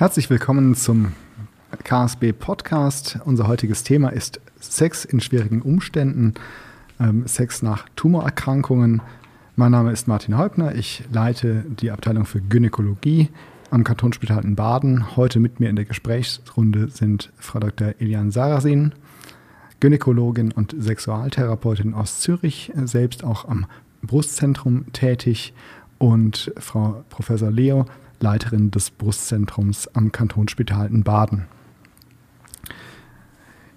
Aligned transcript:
Herzlich 0.00 0.30
willkommen 0.30 0.74
zum 0.74 1.12
KSB 1.84 2.32
Podcast. 2.32 3.18
Unser 3.26 3.48
heutiges 3.48 3.82
Thema 3.82 4.08
ist 4.08 4.40
Sex 4.58 5.04
in 5.04 5.20
schwierigen 5.20 5.60
Umständen, 5.60 6.32
ähm, 6.98 7.26
Sex 7.26 7.60
nach 7.60 7.86
Tumorerkrankungen. 7.96 9.02
Mein 9.56 9.72
Name 9.72 9.92
ist 9.92 10.08
Martin 10.08 10.38
Häupner. 10.38 10.74
Ich 10.74 11.04
leite 11.12 11.66
die 11.68 11.90
Abteilung 11.90 12.24
für 12.24 12.40
Gynäkologie 12.40 13.28
am 13.70 13.84
Kantonsspital 13.84 14.42
in 14.42 14.56
Baden. 14.56 15.18
Heute 15.18 15.38
mit 15.38 15.60
mir 15.60 15.68
in 15.68 15.76
der 15.76 15.84
Gesprächsrunde 15.84 16.88
sind 16.88 17.30
Frau 17.36 17.60
Dr. 17.60 17.92
Elian 17.98 18.30
Sarasin, 18.30 18.94
Gynäkologin 19.80 20.50
und 20.50 20.74
Sexualtherapeutin 20.78 21.92
aus 21.92 22.20
Zürich, 22.20 22.72
selbst 22.86 23.22
auch 23.22 23.46
am 23.46 23.66
Brustzentrum 24.00 24.90
tätig, 24.94 25.52
und 26.00 26.50
Frau 26.56 27.04
Professor 27.10 27.50
Leo, 27.50 27.84
Leiterin 28.20 28.70
des 28.70 28.90
Brustzentrums 28.90 29.88
am 29.88 30.12
Kantonsspital 30.12 30.86
in 30.88 31.02
Baden. 31.02 31.46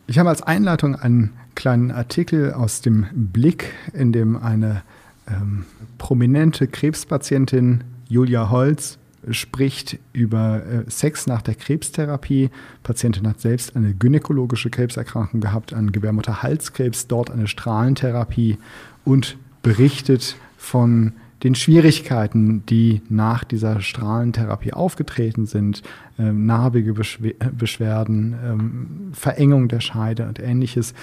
Ich 0.05 0.20
habe 0.20 0.30
als 0.30 0.41
Einleitung 0.41 0.95
einen 0.95 1.34
kleinen 1.55 1.91
Artikel 1.91 2.53
aus 2.53 2.81
dem 2.81 3.05
Blick, 3.14 3.73
in 3.94 4.12
dem 4.12 4.36
eine 4.36 4.84
ähm, 5.27 5.66
prominente 5.98 6.67
Krebspatientin, 6.67 7.84
Julia 8.09 8.50
Holz, 8.50 9.00
spricht 9.30 10.00
über 10.12 10.66
äh, 10.66 10.89
Sex 10.89 11.28
nach 11.28 11.41
der 11.41 11.55
Krebstherapie. 11.55 12.50
Die 12.50 12.84
Patientin 12.84 13.28
hat 13.28 13.39
selbst 13.39 13.75
eine 13.75 13.94
gynäkologische 13.94 14.70
Krebserkrankung 14.70 15.39
gehabt, 15.39 15.73
einen 15.73 15.91
Gebärmutterhalskrebs, 15.91 17.08
dort 17.08 17.31
eine 17.31 17.48
Strahlentherapie 17.48 18.58
und 19.05 19.38
berichtet 19.62 20.36
von 20.58 21.14
den 21.43 21.55
Schwierigkeiten, 21.55 22.65
die 22.67 23.02
nach 23.09 23.43
dieser 23.43 23.81
Strahlentherapie 23.81 24.73
aufgetreten 24.73 25.45
sind, 25.45 25.83
ähm, 26.17 26.45
narbige 26.45 26.93
Beschw 26.93 27.35
Beschwerden, 27.57 28.35
ähm, 28.43 28.88
Verengung 29.13 29.67
der 29.67 29.81
Scheide 29.81 30.27
und 30.27 30.39
ähnliches. 30.39 30.94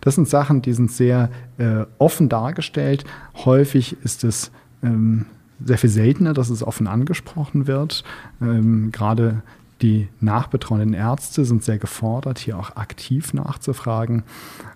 Das 0.00 0.14
sind 0.14 0.28
Sachen, 0.28 0.62
die 0.62 0.72
sind 0.72 0.90
sehr 0.90 1.30
äh, 1.58 1.84
offen 1.98 2.28
dargestellt. 2.28 3.04
Häufig 3.44 3.96
ist 4.02 4.24
es 4.24 4.50
ähm, 4.82 5.26
sehr 5.62 5.78
viel 5.78 5.90
seltener, 5.90 6.32
dass 6.32 6.48
es 6.48 6.62
offen 6.62 6.86
angesprochen 6.86 7.66
wird. 7.66 8.02
Ähm, 8.40 8.90
gerade 8.92 9.42
die 9.82 10.08
nachbetreuenden 10.20 10.94
Ärzte 10.94 11.44
sind 11.44 11.64
sehr 11.64 11.78
gefordert, 11.78 12.38
hier 12.38 12.58
auch 12.58 12.76
aktiv 12.76 13.34
nachzufragen. 13.34 14.22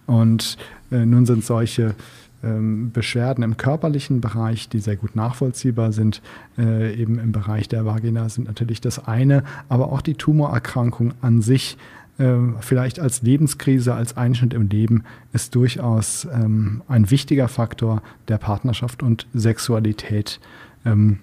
Und 0.06 0.56
äh, 0.91 1.05
nun 1.06 1.27
sind 1.27 1.44
solche 1.44 1.94
Beschwerden 2.92 3.42
im 3.45 3.56
körperlichen 3.56 4.20
Bereich, 4.20 4.69
die 4.69 4.81
sehr 4.81 4.97
gut 4.97 5.17
nachvollziehbar 5.17 5.92
sind, 5.92 6.23
äh, 6.59 6.95
eben 6.95 7.19
im 7.19 7.33
Bereich 7.33 7.69
der 7.69 7.84
Vagina 7.84 8.28
sind 8.28 8.47
natürlich 8.47 8.81
das 8.81 9.06
eine, 9.06 9.45
aber 9.69 9.92
auch 9.92 10.00
die 10.00 10.14
Tumorerkrankung 10.14 11.15
an 11.22 11.42
sich, 11.42 11.77
äh, 12.19 12.34
vielleicht 12.61 13.00
als 13.00 13.22
Lebenskrise, 13.22 13.95
als 13.95 14.17
Einschnitt 14.17 14.55
im 14.55 14.69
Leben, 14.69 15.05
ist 15.33 15.55
durchaus 15.55 16.27
ähm, 16.33 16.83
ein 16.87 17.11
wichtiger 17.11 17.48
Faktor 17.48 18.03
der 18.28 18.39
Partnerschaft 18.39 19.03
und 19.03 19.27
Sexualität 19.34 20.41
ähm, 20.84 21.19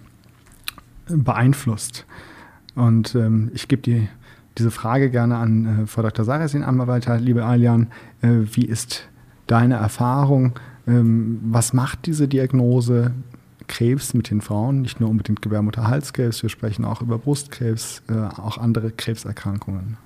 beeinflusst. 1.08 2.06
Und 2.76 3.16
ähm, 3.16 3.52
ich 3.54 3.68
gebe 3.68 3.82
die, 3.82 4.08
diese 4.58 4.72
Frage 4.72 5.10
gerne 5.10 5.38
an 5.38 5.84
äh, 5.84 5.88
Frau 5.88 6.02
Dr. 6.02 6.26
Sarasin 6.26 6.64
einmal 6.64 6.88
weiter. 6.88 7.18
Liebe 7.18 7.46
Alian, 7.46 7.88
äh, 8.22 8.30
wie 8.52 8.66
ist 8.66 9.08
deine 9.48 9.76
Erfahrung? 9.76 10.54
Ähm, 10.88 11.40
was 11.44 11.74
macht 11.74 12.06
diese 12.06 12.28
Diagnose 12.28 13.12
Krebs 13.68 14.14
mit 14.14 14.30
den 14.30 14.42
Frauen? 14.42 14.82
Nicht 14.82 15.00
nur 15.00 15.10
unbedingt 15.10 15.42
Gebärmutterhalskrebs, 15.42 16.44
wir 16.44 16.50
sprechen 16.50 16.86
auch 16.86 17.02
über 17.02 17.18
Brustkrebs, 17.18 18.04
äh, 18.10 18.14
auch 18.14 18.58
andere 18.58 18.92
Krebserkrankungen. 18.92 19.98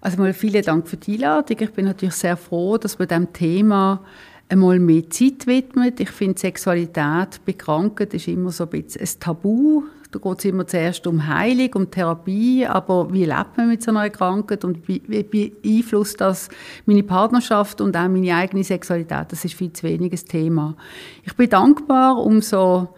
Also 0.00 0.18
mal 0.18 0.32
vielen 0.32 0.62
Dank 0.62 0.88
für 0.88 0.96
die 0.96 1.14
Einladung. 1.14 1.56
Ich 1.60 1.72
bin 1.72 1.84
natürlich 1.84 2.14
sehr 2.14 2.36
froh, 2.36 2.78
dass 2.78 2.98
wir 2.98 3.06
dem 3.06 3.32
Thema 3.32 4.00
einmal 4.48 4.78
mehr 4.78 5.08
Zeit 5.10 5.46
widmet. 5.46 6.00
Ich 6.00 6.10
finde, 6.10 6.38
Sexualität 6.38 7.40
bei 7.44 7.52
Kranken 7.52 8.08
ist 8.10 8.28
immer 8.28 8.50
so 8.50 8.64
ein 8.64 8.70
bisschen 8.70 9.02
ein 9.02 9.20
Tabu. 9.20 9.82
Da 10.10 10.18
geht 10.18 10.38
es 10.38 10.44
immer 10.44 10.66
zuerst 10.66 11.06
um 11.06 11.26
Heilung, 11.26 11.70
um 11.74 11.90
Therapie, 11.90 12.66
aber 12.66 13.12
wie 13.12 13.24
lebt 13.24 13.56
man 13.56 13.68
mit 13.68 13.82
so 13.82 13.90
einer 13.90 14.08
Krankheit 14.10 14.64
und 14.64 14.86
wie, 14.88 15.00
beeinflusst 15.00 16.20
das 16.20 16.48
meine 16.86 17.02
Partnerschaft 17.02 17.80
und 17.80 17.96
auch 17.96 18.08
meine 18.08 18.34
eigene 18.34 18.64
Sexualität? 18.64 19.26
Das 19.30 19.44
ist 19.44 19.54
viel 19.54 19.72
zu 19.72 19.84
wenig 19.84 20.12
ein 20.12 20.28
Thema. 20.28 20.76
Ich 21.24 21.34
bin 21.34 21.50
dankbar 21.50 22.18
um 22.18 22.40
so 22.40 22.88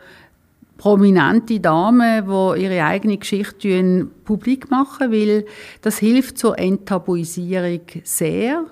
prominente 0.77 1.61
Damen, 1.61 2.25
die 2.27 2.63
ihre 2.63 2.85
eigene 2.85 3.19
Geschichte 3.19 4.07
publik 4.25 4.71
machen, 4.71 5.11
weil 5.11 5.45
das 5.83 5.99
hilft 5.99 6.39
zur 6.39 6.59
Enttabuisierung 6.59 7.81
sehr. 8.05 8.65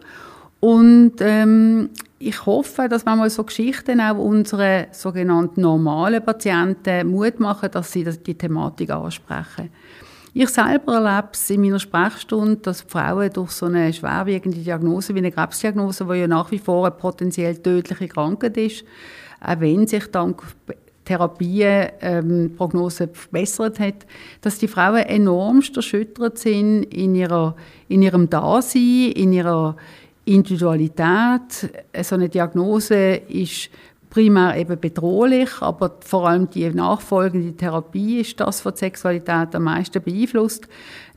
Und 0.67 1.13
ähm, 1.21 1.91
ich 2.19 2.45
hoffe, 2.45 2.89
dass 2.89 3.05
manchmal 3.05 3.31
so 3.31 3.45
Geschichten 3.45 4.01
auch 4.01 4.19
unsere 4.19 4.89
sogenannten 4.91 5.61
normalen 5.61 6.25
Patienten 6.25 7.07
Mut 7.07 7.39
machen, 7.39 7.71
dass 7.71 7.93
sie 7.93 8.03
die 8.03 8.35
Thematik 8.35 8.91
ansprechen. 8.91 9.71
Ich 10.35 10.49
selber 10.49 10.95
erlebe 10.95 11.29
es 11.35 11.49
in 11.51 11.61
meiner 11.61 11.79
Sprechstunde, 11.79 12.57
dass 12.57 12.83
Frauen 12.83 13.33
durch 13.33 13.53
so 13.53 13.67
eine 13.67 13.93
schwerwiegende 13.93 14.59
Diagnose 14.59 15.15
wie 15.15 15.21
eine 15.21 15.31
Krebsdiagnose, 15.31 16.05
die 16.05 16.19
ja 16.19 16.27
nach 16.27 16.51
wie 16.51 16.59
vor 16.59 16.85
eine 16.85 16.97
potenziell 16.97 17.57
tödliche 17.59 18.09
Krankheit 18.09 18.57
ist, 18.57 18.85
auch 19.41 19.61
wenn 19.61 19.87
sich 19.87 20.11
dank 20.11 20.43
Therapien 21.05 21.91
ähm, 22.01 22.55
Prognose 22.57 23.07
verbessert 23.07 23.79
hat, 23.79 24.05
dass 24.41 24.59
die 24.59 24.67
Frauen 24.67 25.05
enormst 25.05 25.77
erschüttert 25.77 26.39
sind 26.39 26.83
in, 26.93 27.15
ihrer, 27.15 27.55
in 27.87 28.03
ihrem 28.03 28.29
Dasein, 28.29 29.13
in 29.13 29.33
ihrer, 29.33 29.77
Individualität. 30.27 31.71
So 32.03 32.17
eine 32.17 32.29
Diagnose 32.29 33.15
ist 33.29 33.71
primär 34.11 34.57
eben 34.57 34.79
bedrohlich, 34.79 35.51
aber 35.61 35.97
vor 36.01 36.29
allem 36.29 36.51
die 36.51 36.69
nachfolgende 36.71 37.57
Therapie 37.57 38.21
ist 38.21 38.41
das, 38.41 38.65
was 38.65 38.75
die 38.75 38.81
Sexualität 38.81 39.55
am 39.55 39.65
meisten 39.65 40.03
beeinflusst, 40.03 40.69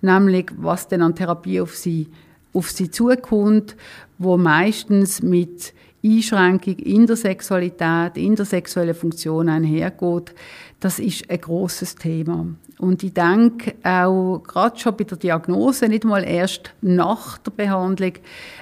nämlich 0.01 0.51
was 0.57 0.87
denn 0.87 1.01
an 1.01 1.15
Therapie 1.15 1.61
auf 1.61 1.75
sie, 1.75 2.07
auf 2.53 2.69
sie 2.71 2.91
zukommt, 2.91 3.75
wo 4.17 4.37
meistens 4.37 5.21
mit 5.21 5.73
Einschränkung 6.03 6.75
in 6.75 7.07
der 7.07 7.15
Sexualität, 7.15 8.15
in 8.15 8.35
der 8.35 8.45
sexuellen 8.45 8.95
Funktion 8.95 9.49
einhergeht. 9.49 10.33
Das 10.79 10.99
ist 10.99 11.29
ein 11.29 11.41
großes 11.41 11.95
Thema. 11.95 12.45
Und 12.79 13.03
ich 13.03 13.13
denke 13.13 13.75
auch 13.83 14.41
gerade 14.47 14.79
schon 14.79 14.95
bei 14.95 15.03
der 15.03 15.17
Diagnose, 15.17 15.89
nicht 15.89 16.05
mal 16.05 16.23
erst 16.23 16.73
nach 16.81 17.37
der 17.39 17.51
Behandlung, 17.51 18.13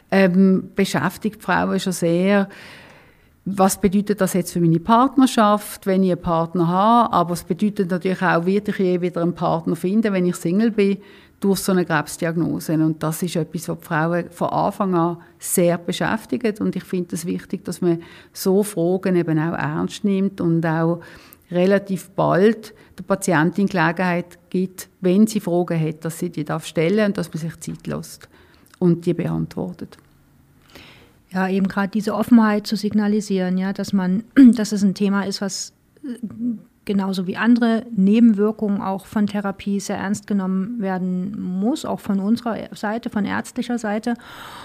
ähm, 0.09 0.72
beschäftigt 0.75 1.44
Frauen 1.44 1.79
schon 1.79 1.94
sehr, 1.94 2.50
was 3.50 3.79
bedeutet 3.79 4.19
das 4.19 4.33
jetzt 4.33 4.51
für 4.51 4.59
meine 4.59 4.79
Partnerschaft, 4.79 5.85
wenn 5.85 6.03
ich 6.03 6.11
einen 6.11 6.22
Partner 6.22 6.67
habe, 6.67 7.13
aber 7.13 7.33
es 7.33 7.44
bedeutet 7.44 7.91
natürlich 7.91 8.22
auch, 8.22 8.45
wird 8.45 8.67
ich 8.67 8.77
je 8.77 9.00
wieder 9.00 9.22
einen 9.22 9.35
Partner 9.35 9.75
finden, 9.75 10.11
wenn 10.11 10.25
ich 10.25 10.35
Single 10.35 10.72
bin, 10.72 10.97
durch 11.39 11.59
so 11.59 11.72
eine 11.72 11.85
Krebsdiagnose. 11.85 12.73
Und 12.73 13.01
das 13.03 13.23
ist 13.23 13.35
etwas, 13.35 13.69
was 13.69 13.79
die 13.79 13.85
Frauen 13.85 14.31
von 14.31 14.50
Anfang 14.50 14.95
an 14.95 15.17
sehr 15.39 15.77
beschäftigt. 15.77 16.59
Und 16.59 16.75
ich 16.75 16.83
finde 16.83 17.16
es 17.16 17.25
wichtig, 17.25 17.63
dass 17.63 17.79
man 17.79 18.01
so 18.33 18.63
Fragen 18.63 19.16
eben 19.16 19.39
auch 19.39 19.53
ernst 19.53 20.03
nimmt 20.03 20.41
und 20.41 20.66
auch 20.66 21.01
relativ 21.52 22.09
bald 22.09 22.74
der 22.97 23.03
Patientin 23.03 23.68
Gelegenheit 23.68 24.38
gibt, 24.50 24.90
wenn 25.02 25.28
sie 25.28 25.40
Fragen 25.40 25.80
hat, 25.80 26.03
dass 26.03 26.19
sie 26.19 26.30
die 26.30 26.44
darf 26.44 26.66
stellen 26.66 27.08
und 27.08 27.18
dass 27.18 27.34
man 27.34 27.41
sich 27.41 27.59
Zeit 27.59 27.88
lässt 27.88 28.28
und 28.80 29.06
die 29.06 29.13
beantwortet. 29.13 29.97
Ja, 31.30 31.47
eben 31.50 31.68
gerade 31.68 31.90
diese 31.90 32.16
Offenheit 32.16 32.68
zu 32.68 32.75
signalisieren, 32.75 33.57
ja, 33.57 33.74
dass 33.74 33.94
man, 33.94 34.24
dass 34.56 34.72
es 34.72 34.84
ein 34.84 34.94
Thema 34.94 35.24
ist, 35.24 35.41
was 35.41 35.74
genauso 36.88 37.28
wie 37.28 37.38
andere 37.38 37.86
Nebenwirkungen 37.96 38.81
auch 38.81 39.06
von 39.06 39.28
Therapie 39.28 39.80
sehr 39.80 39.98
ernst 39.98 40.25
genommen 40.25 40.80
werden 40.80 41.40
muss, 41.40 41.86
auch 41.86 42.00
von 42.00 42.19
unserer 42.19 42.57
Seite, 42.74 43.12
von 43.12 43.25
ärztlicher 43.25 43.78
Seite. 43.78 44.16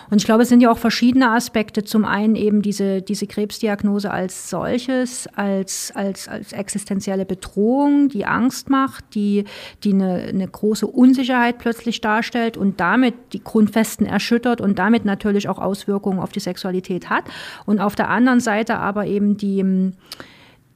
Und 0.08 0.18
ich 0.18 0.24
glaube, 0.24 0.44
es 0.44 0.48
sind 0.48 0.62
ja 0.62 0.70
auch 0.70 0.78
verschiedene 0.78 1.30
Aspekte. 1.32 1.84
Zum 1.84 2.06
einen 2.06 2.36
eben 2.36 2.62
diese, 2.62 3.02
diese 3.02 3.26
Krebsdiagnose 3.26 4.10
als 4.10 4.48
solches, 4.48 5.28
als, 5.34 5.92
als, 5.94 6.28
als 6.28 6.52
existenzielle 6.52 7.26
Bedrohung, 7.26 8.08
die 8.08 8.24
Angst 8.24 8.70
macht, 8.70 9.14
die, 9.14 9.44
die 9.84 9.92
eine, 9.92 10.14
eine 10.28 10.48
große 10.48 10.86
Unsicherheit 10.86 11.58
plötzlich 11.58 12.00
darstellt 12.00 12.56
und 12.56 12.80
damit 12.80 13.14
die 13.32 13.42
Grundfesten 13.42 14.06
erschüttert 14.06 14.60
und 14.60 14.78
damit 14.78 15.04
natürlich 15.04 15.48
auch 15.48 15.58
Auswirkungen 15.58 16.20
auf 16.20 16.30
die 16.30 16.40
Sexualität 16.40 17.10
hat. 17.10 17.24
Und 17.66 17.80
auf 17.80 17.96
der 17.96 18.08
anderen 18.08 18.40
Seite 18.40 18.78
aber 18.78 19.06
eben 19.06 19.36
die, 19.36 19.92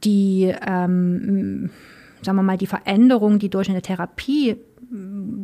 die, 0.07 0.55
ähm, 0.67 1.71
sagen 2.23 2.39
wir 2.39 2.43
mal, 2.43 2.57
die 2.57 2.67
Veränderungen, 2.67 3.39
die 3.39 3.51
durch 3.51 3.69
eine 3.69 3.83
Therapie 3.83 4.57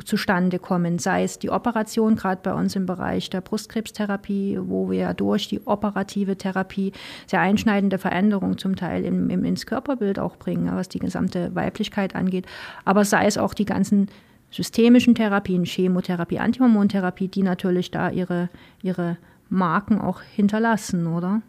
zustande 0.04 0.58
kommen, 0.58 0.98
sei 0.98 1.24
es 1.24 1.38
die 1.38 1.50
Operation, 1.50 2.14
gerade 2.14 2.40
bei 2.42 2.54
uns 2.54 2.76
im 2.76 2.86
Bereich 2.86 3.28
der 3.28 3.40
Brustkrebstherapie, 3.40 4.58
wo 4.62 4.90
wir 4.90 5.14
durch 5.14 5.48
die 5.48 5.66
operative 5.66 6.36
Therapie 6.36 6.92
sehr 7.26 7.40
einschneidende 7.40 7.98
Veränderungen 7.98 8.56
zum 8.56 8.76
Teil 8.76 9.04
im, 9.04 9.30
im, 9.30 9.44
ins 9.44 9.66
Körperbild 9.66 10.18
auch 10.18 10.36
bringen, 10.36 10.70
was 10.72 10.88
die 10.88 11.00
gesamte 11.00 11.54
Weiblichkeit 11.54 12.14
angeht, 12.14 12.46
aber 12.84 13.04
sei 13.04 13.26
es 13.26 13.36
auch 13.36 13.54
die 13.54 13.64
ganzen 13.64 14.08
systemischen 14.50 15.14
Therapien, 15.14 15.64
Chemotherapie, 15.64 16.38
Antihormontherapie, 16.38 17.28
die 17.28 17.42
natürlich 17.42 17.90
da 17.90 18.10
ihre, 18.10 18.48
ihre 18.82 19.16
Marken 19.48 19.98
auch 19.98 20.20
hinterlassen, 20.20 21.06
oder? 21.06 21.42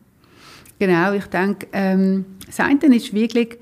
Genau, 0.79 1.13
ich 1.13 1.25
denke, 1.25 1.67
ähm, 1.71 2.25
das 2.45 2.59
eine 2.59 2.95
ist 2.95 3.13
wirklich, 3.13 3.57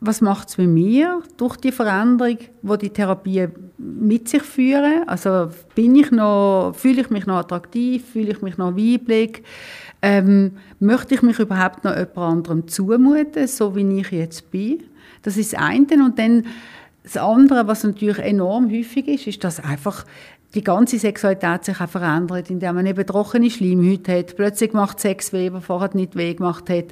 was 0.00 0.22
macht 0.22 0.48
es 0.48 0.58
mit 0.58 0.68
mir 0.68 1.22
durch 1.36 1.56
die 1.56 1.72
Veränderung, 1.72 2.38
wo 2.62 2.76
die 2.76 2.88
Therapie 2.88 3.48
mit 3.76 4.28
sich 4.28 4.42
führen? 4.42 5.06
Also 5.06 5.50
bin 5.74 5.94
ich 5.94 6.10
noch, 6.10 6.72
fühle 6.74 7.02
ich 7.02 7.10
mich 7.10 7.26
noch 7.26 7.36
attraktiv, 7.36 8.04
fühle 8.12 8.32
ich 8.32 8.40
mich 8.40 8.56
noch 8.56 8.76
weiblich? 8.76 9.42
Ähm, 10.02 10.52
möchte 10.78 11.14
ich 11.14 11.22
mich 11.22 11.38
überhaupt 11.38 11.84
noch 11.84 11.94
jemand 11.94 12.16
anderem 12.16 12.68
zumuten, 12.68 13.46
so 13.46 13.76
wie 13.76 14.00
ich 14.00 14.10
jetzt 14.10 14.50
bin? 14.50 14.82
Das 15.22 15.36
ist 15.36 15.52
das 15.52 15.60
eine. 15.60 16.02
Und 16.02 16.18
dann 16.18 16.46
das 17.02 17.16
andere, 17.16 17.66
was 17.66 17.84
natürlich 17.84 18.18
enorm 18.18 18.70
häufig 18.70 19.08
ist, 19.08 19.26
ist, 19.26 19.44
dass 19.44 19.60
einfach 19.60 20.04
die 20.54 20.64
ganze 20.64 20.98
Sexualität 20.98 21.64
sich 21.64 21.80
auch 21.80 21.88
verändert, 21.88 22.50
indem 22.50 22.74
man 22.74 22.86
eben 22.86 23.06
trockene 23.06 23.50
Schleimhäute 23.50 24.18
hat. 24.18 24.34
Plötzlich 24.34 24.72
macht 24.72 24.98
Sex 24.98 25.32
weh, 25.32 25.52
was 25.52 25.64
vorher 25.64 25.90
nicht 25.94 26.16
weh 26.16 26.34
gemacht 26.34 26.68
hat. 26.68 26.86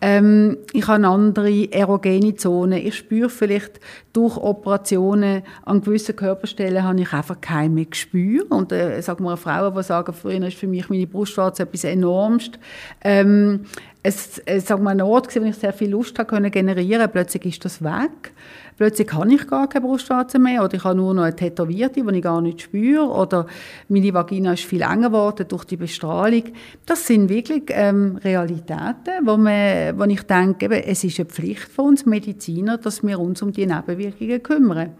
Ähm, 0.00 0.58
ich 0.72 0.88
habe 0.88 1.06
andere 1.06 1.72
erogene 1.72 2.34
Zonen. 2.34 2.84
Ich 2.84 2.96
spüre 2.96 3.30
vielleicht 3.30 3.78
durch 4.12 4.36
Operationen 4.36 5.42
an 5.64 5.82
gewissen 5.82 6.16
Körperstellen 6.16 6.82
habe 6.82 7.00
ich 7.00 7.12
einfach 7.12 7.40
kein 7.40 7.74
mehr 7.74 7.84
Gespür. 7.84 8.46
Und 8.50 8.72
äh, 8.72 9.00
sag 9.00 9.20
mal, 9.20 9.36
Frauen, 9.36 9.74
die 9.76 9.82
sagen, 9.84 10.12
früher 10.12 10.44
ist 10.48 10.58
für 10.58 10.66
mich 10.66 10.88
meine 10.88 11.06
Brustwarze 11.06 11.62
etwas 11.62 11.84
Enormst. 11.84 12.58
Ähm, 13.00 13.66
es, 14.02 14.38
es 14.44 14.66
sag 14.66 14.82
mal, 14.82 14.90
ein 14.90 15.00
Ort, 15.00 15.34
wo 15.34 15.44
ich 15.44 15.56
sehr 15.56 15.72
viel 15.72 15.90
Lust 15.90 16.18
habe, 16.18 16.28
können 16.28 16.50
generieren, 16.50 17.08
plötzlich 17.10 17.46
ist 17.46 17.64
das 17.64 17.82
weg. 17.82 18.32
Plötzlich 18.76 19.06
kann 19.06 19.30
ich 19.30 19.46
gar 19.46 19.68
keine 19.68 19.86
Brustwarze 19.86 20.38
mehr 20.40 20.64
oder 20.64 20.74
ich 20.74 20.84
habe 20.84 20.96
nur 20.96 21.14
noch 21.14 21.22
eine 21.22 21.36
Tätowierte, 21.36 22.02
die 22.02 22.16
ich 22.16 22.22
gar 22.22 22.40
nicht 22.40 22.62
spüre 22.62 23.06
oder 23.06 23.46
meine 23.88 24.12
Vagina 24.12 24.54
ist 24.54 24.64
viel 24.64 24.82
enger 24.82 25.10
geworden 25.10 25.46
durch 25.48 25.64
die 25.64 25.76
Bestrahlung. 25.76 26.42
Das 26.84 27.06
sind 27.06 27.28
wirklich 27.28 27.64
ähm, 27.68 28.16
Realitäten, 28.16 29.24
wo, 29.24 29.36
man, 29.36 29.96
wo 29.96 30.04
ich 30.04 30.22
denke, 30.22 30.64
eben, 30.64 30.82
es 30.82 31.04
ist 31.04 31.20
eine 31.20 31.28
Pflicht 31.28 31.68
von 31.68 31.90
uns 31.90 32.04
Mediziner, 32.04 32.76
dass 32.76 33.04
wir 33.04 33.20
uns 33.20 33.42
um 33.42 33.52
die 33.52 33.66
Nebenwirkungen 33.66 34.42
kümmern. 34.42 34.90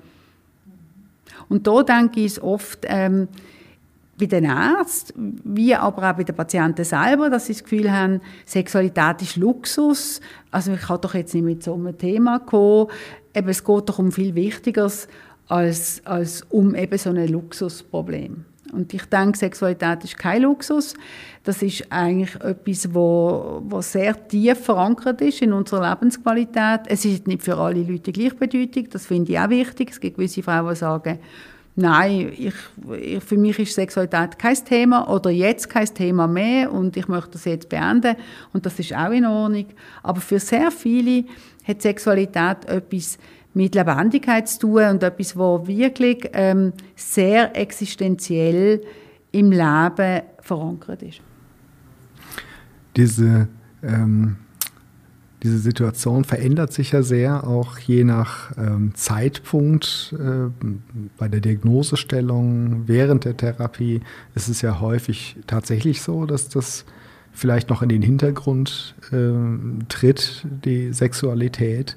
Und 1.49 1.67
da 1.67 1.83
denke 1.83 2.21
ich 2.21 2.41
oft, 2.41 2.85
ähm, 2.85 3.29
bei 4.19 4.27
den 4.27 4.45
Ärzten, 4.45 5.41
wie 5.43 5.75
aber 5.75 6.11
auch 6.11 6.17
bei 6.17 6.23
den 6.23 6.37
Patienten 6.37 6.85
selber, 6.85 7.31
dass 7.31 7.47
sie 7.47 7.53
das 7.53 7.65
Gefühl 7.65 7.91
haben, 7.91 8.21
Sexualität 8.47 9.23
ist 9.23 9.37
Luxus. 9.37 10.21
Also 10.53 10.75
ich 10.75 10.83
kann 10.83 11.01
doch 11.01 11.15
jetzt 11.15 11.35
nicht 11.35 11.45
mit 11.45 11.65
so 11.65 11.75
einem 11.75 11.99
Thema 11.99 12.39
kommen 12.39 12.89
eben, 13.35 13.49
es 13.49 13.65
geht 13.65 13.89
doch 13.89 13.99
um 13.99 14.13
viel 14.13 14.35
Wichtigeres 14.35 15.09
als, 15.49 16.01
als 16.05 16.43
um 16.51 16.75
eben 16.75 16.99
so 16.99 17.11
ein 17.11 17.29
Luxusproblem. 17.29 18.45
Und 18.73 18.93
ich 18.93 19.05
denke, 19.05 19.39
Sexualität 19.39 20.03
ist 20.05 20.19
kein 20.19 20.43
Luxus. 20.43 20.95
Das 21.45 21.63
ist 21.63 21.85
eigentlich 21.91 22.35
etwas, 22.37 22.93
wo, 22.93 23.63
wo 23.65 23.81
sehr 23.81 24.27
tief 24.27 24.59
verankert 24.65 25.21
ist 25.21 25.43
in 25.43 25.53
unserer 25.53 25.91
Lebensqualität. 25.91 26.81
Es 26.87 27.05
ist 27.05 27.27
nicht 27.27 27.43
für 27.43 27.57
alle 27.57 27.83
Leute 27.83 28.11
gleichbedeutend. 28.11 28.93
Das 28.95 29.07
finde 29.07 29.33
ich 29.33 29.39
auch 29.39 29.49
wichtig. 29.49 29.91
Es 29.91 30.01
gibt 30.01 30.17
gewisse 30.17 30.43
Frauen, 30.43 30.71
die 30.71 30.77
sagen, 30.77 31.19
nein, 31.77 32.33
ich, 32.37 32.55
ich, 33.01 33.23
für 33.23 33.37
mich 33.37 33.59
ist 33.61 33.75
Sexualität 33.75 34.39
kein 34.39 34.57
Thema 34.57 35.09
oder 35.09 35.31
jetzt 35.31 35.69
kein 35.69 35.93
Thema 35.93 36.27
mehr 36.27 36.73
und 36.73 36.97
ich 36.97 37.07
möchte 37.07 37.33
das 37.33 37.45
jetzt 37.45 37.69
beenden. 37.69 38.17
Und 38.53 38.67
das 38.67 38.79
ist 38.81 38.93
auch 38.93 39.11
in 39.11 39.27
Ordnung. 39.27 39.67
Aber 40.03 40.21
für 40.21 40.41
sehr 40.41 40.73
viele 40.73 41.25
hat 41.65 41.83
Sexualität 41.83 42.65
etwas 42.67 43.19
mit 43.55 43.75
Lebendigkeit 43.75 44.49
zu 44.49 44.61
tun 44.61 44.85
und 44.85 45.03
etwas, 45.03 45.37
was 45.37 45.67
wirklich 45.67 46.29
ähm, 46.33 46.73
sehr 46.97 47.57
existenziell 47.57 48.83
im 49.33 49.51
Leben 49.51 50.23
verankert 50.41 51.03
ist. 51.03 51.21
Diese, 52.97 53.49
ähm, 53.83 54.37
diese 55.43 55.59
Situation 55.59 56.25
verändert 56.25 56.73
sich 56.73 56.93
ja 56.93 57.03
sehr, 57.03 57.47
auch 57.47 57.79
je 57.79 58.05
nach 58.05 58.57
ähm, 58.57 58.93
Zeitpunkt 58.95 60.15
äh, 60.19 60.51
bei 61.17 61.29
der 61.29 61.41
Diagnosestellung, 61.41 62.87
während 62.87 63.25
der 63.25 63.37
Therapie 63.37 64.01
ist 64.35 64.49
es 64.49 64.63
ja 64.63 64.81
häufig 64.81 65.37
tatsächlich 65.47 66.03
so, 66.03 66.27
dass 66.27 66.49
das 66.49 66.85
vielleicht 67.35 67.69
noch 67.69 67.83
in 67.83 67.89
den 67.89 68.03
Hintergrund 68.03 68.95
äh, 69.13 69.33
tritt, 69.89 70.47
die 70.65 70.93
Sexualität, 70.93 71.97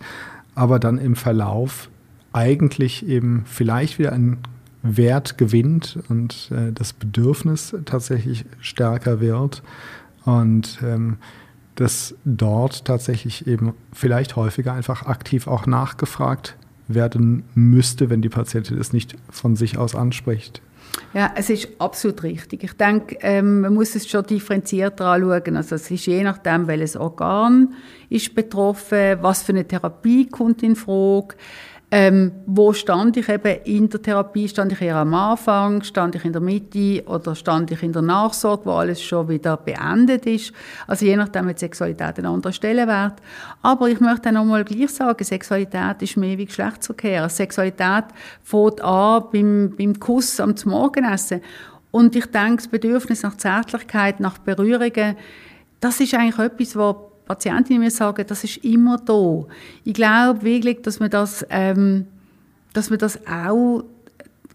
aber 0.56 0.80
dann 0.80 0.98
im 0.98 1.16
Verlauf 1.16 1.90
eigentlich 2.34 3.08
eben 3.08 3.44
vielleicht 3.46 4.00
wieder 4.00 4.12
einen 4.12 4.38
Wert 4.84 5.38
gewinnt 5.38 6.00
und 6.10 6.52
äh, 6.52 6.72
das 6.72 6.94
Bedürfnis 6.94 7.76
tatsächlich 7.86 8.46
stärker 8.60 9.20
wird 9.20 9.64
und 10.26 10.80
ähm, 10.84 11.18
dass 11.76 12.16
dort 12.26 12.86
tatsächlich 12.86 13.48
eben 13.48 13.74
vielleicht 13.94 14.36
häufiger 14.36 14.74
einfach 14.74 15.06
aktiv 15.06 15.48
auch 15.48 15.68
nachgefragt 15.68 16.58
werden 16.88 17.44
müsste, 17.54 18.10
wenn 18.10 18.22
die 18.22 18.30
Patientin 18.30 18.78
es 18.80 18.94
nicht 18.94 19.16
von 19.30 19.56
sich 19.56 19.78
aus 19.78 19.94
anspricht. 19.94 20.62
Ja, 21.14 21.32
es 21.36 21.50
ist 21.50 21.70
absolut 21.80 22.24
richtig. 22.24 22.64
Ich 22.64 22.74
denke, 22.74 23.18
ähm, 23.22 23.62
man 23.62 23.74
muss 23.74 23.96
es 23.96 24.08
schon 24.08 24.24
differenzierter 24.26 25.06
anschauen. 25.06 25.58
Also 25.58 25.76
es 25.76 25.90
ist 25.90 26.06
je 26.06 26.24
nachdem, 26.24 26.68
welches 26.68 26.96
Organ 26.96 27.74
ist 28.10 28.36
betroffen, 28.36 29.18
was 29.22 29.44
für 29.44 29.54
eine 29.54 29.68
Therapie 29.68 30.28
kommt 30.28 30.64
in 30.64 30.76
Frage. 30.76 31.36
Ähm, 31.90 32.34
wo 32.46 32.74
stand 32.74 33.16
ich 33.16 33.30
eben 33.30 33.62
in 33.64 33.90
der 33.90 34.02
Therapie? 34.02 34.50
Stand 34.50 34.74
ich 34.74 34.82
eher 34.82 34.98
am 34.98 35.14
Anfang? 35.14 35.84
Stand 35.84 36.16
ich 36.16 36.26
in 36.26 36.34
der 36.34 36.42
Mitte? 36.42 37.02
Oder 37.06 37.34
stand 37.34 37.72
ich 37.72 37.82
in 37.82 37.94
der 37.94 38.02
Nachsorge, 38.02 38.66
wo 38.66 38.72
alles 38.72 39.02
schon 39.02 39.30
wieder 39.30 39.56
beendet 39.56 40.26
ist? 40.26 40.52
Also 40.86 41.06
je 41.06 41.16
nachdem 41.16 41.48
hat 41.48 41.60
Sexualität 41.60 42.18
einen 42.18 42.28
anderen 42.28 42.52
Stellenwert. 42.52 43.22
Aber 43.62 43.88
ich 43.88 44.02
möchte 44.02 44.38
auch 44.38 44.44
mal 44.44 44.66
gleich 44.66 44.90
sagen, 44.90 45.24
Sexualität 45.24 46.02
ist 46.02 46.18
mehr 46.18 46.38
wie 46.38 46.46
Geschlechtsverkehr. 46.46 47.30
Sexualität 47.30 48.06
fängt 48.44 48.82
an 48.82 49.24
beim, 49.32 49.74
beim 49.78 49.98
Kuss 49.98 50.42
am 50.42 50.56
Morgenessen. 50.66 51.42
Und 51.92 52.18
ich 52.18 52.26
denke, 52.26 52.58
das 52.58 52.68
Bedürfnis 52.68 53.24
nach 53.24 53.38
Zärtlichkeit, 53.38 54.20
nach 54.20 54.40
Berührungen, 54.40 55.16
das 55.80 56.02
ist 56.02 56.14
eigentlich 56.14 56.38
etwas, 56.38 56.76
was 56.76 56.96
Patientinnen 57.28 57.82
mir 57.82 57.92
sagen, 57.92 58.26
das 58.28 58.44
ist 58.44 58.58
immer 58.64 58.98
da. 58.98 59.46
Ich 59.84 59.94
glaube 59.94 60.42
wirklich, 60.44 60.82
dass 60.82 61.00
man 61.00 61.10
das, 61.10 61.46
ähm, 61.50 62.08
dass 62.74 62.90
man 62.90 63.00
das 63.00 63.20
auch 63.28 63.84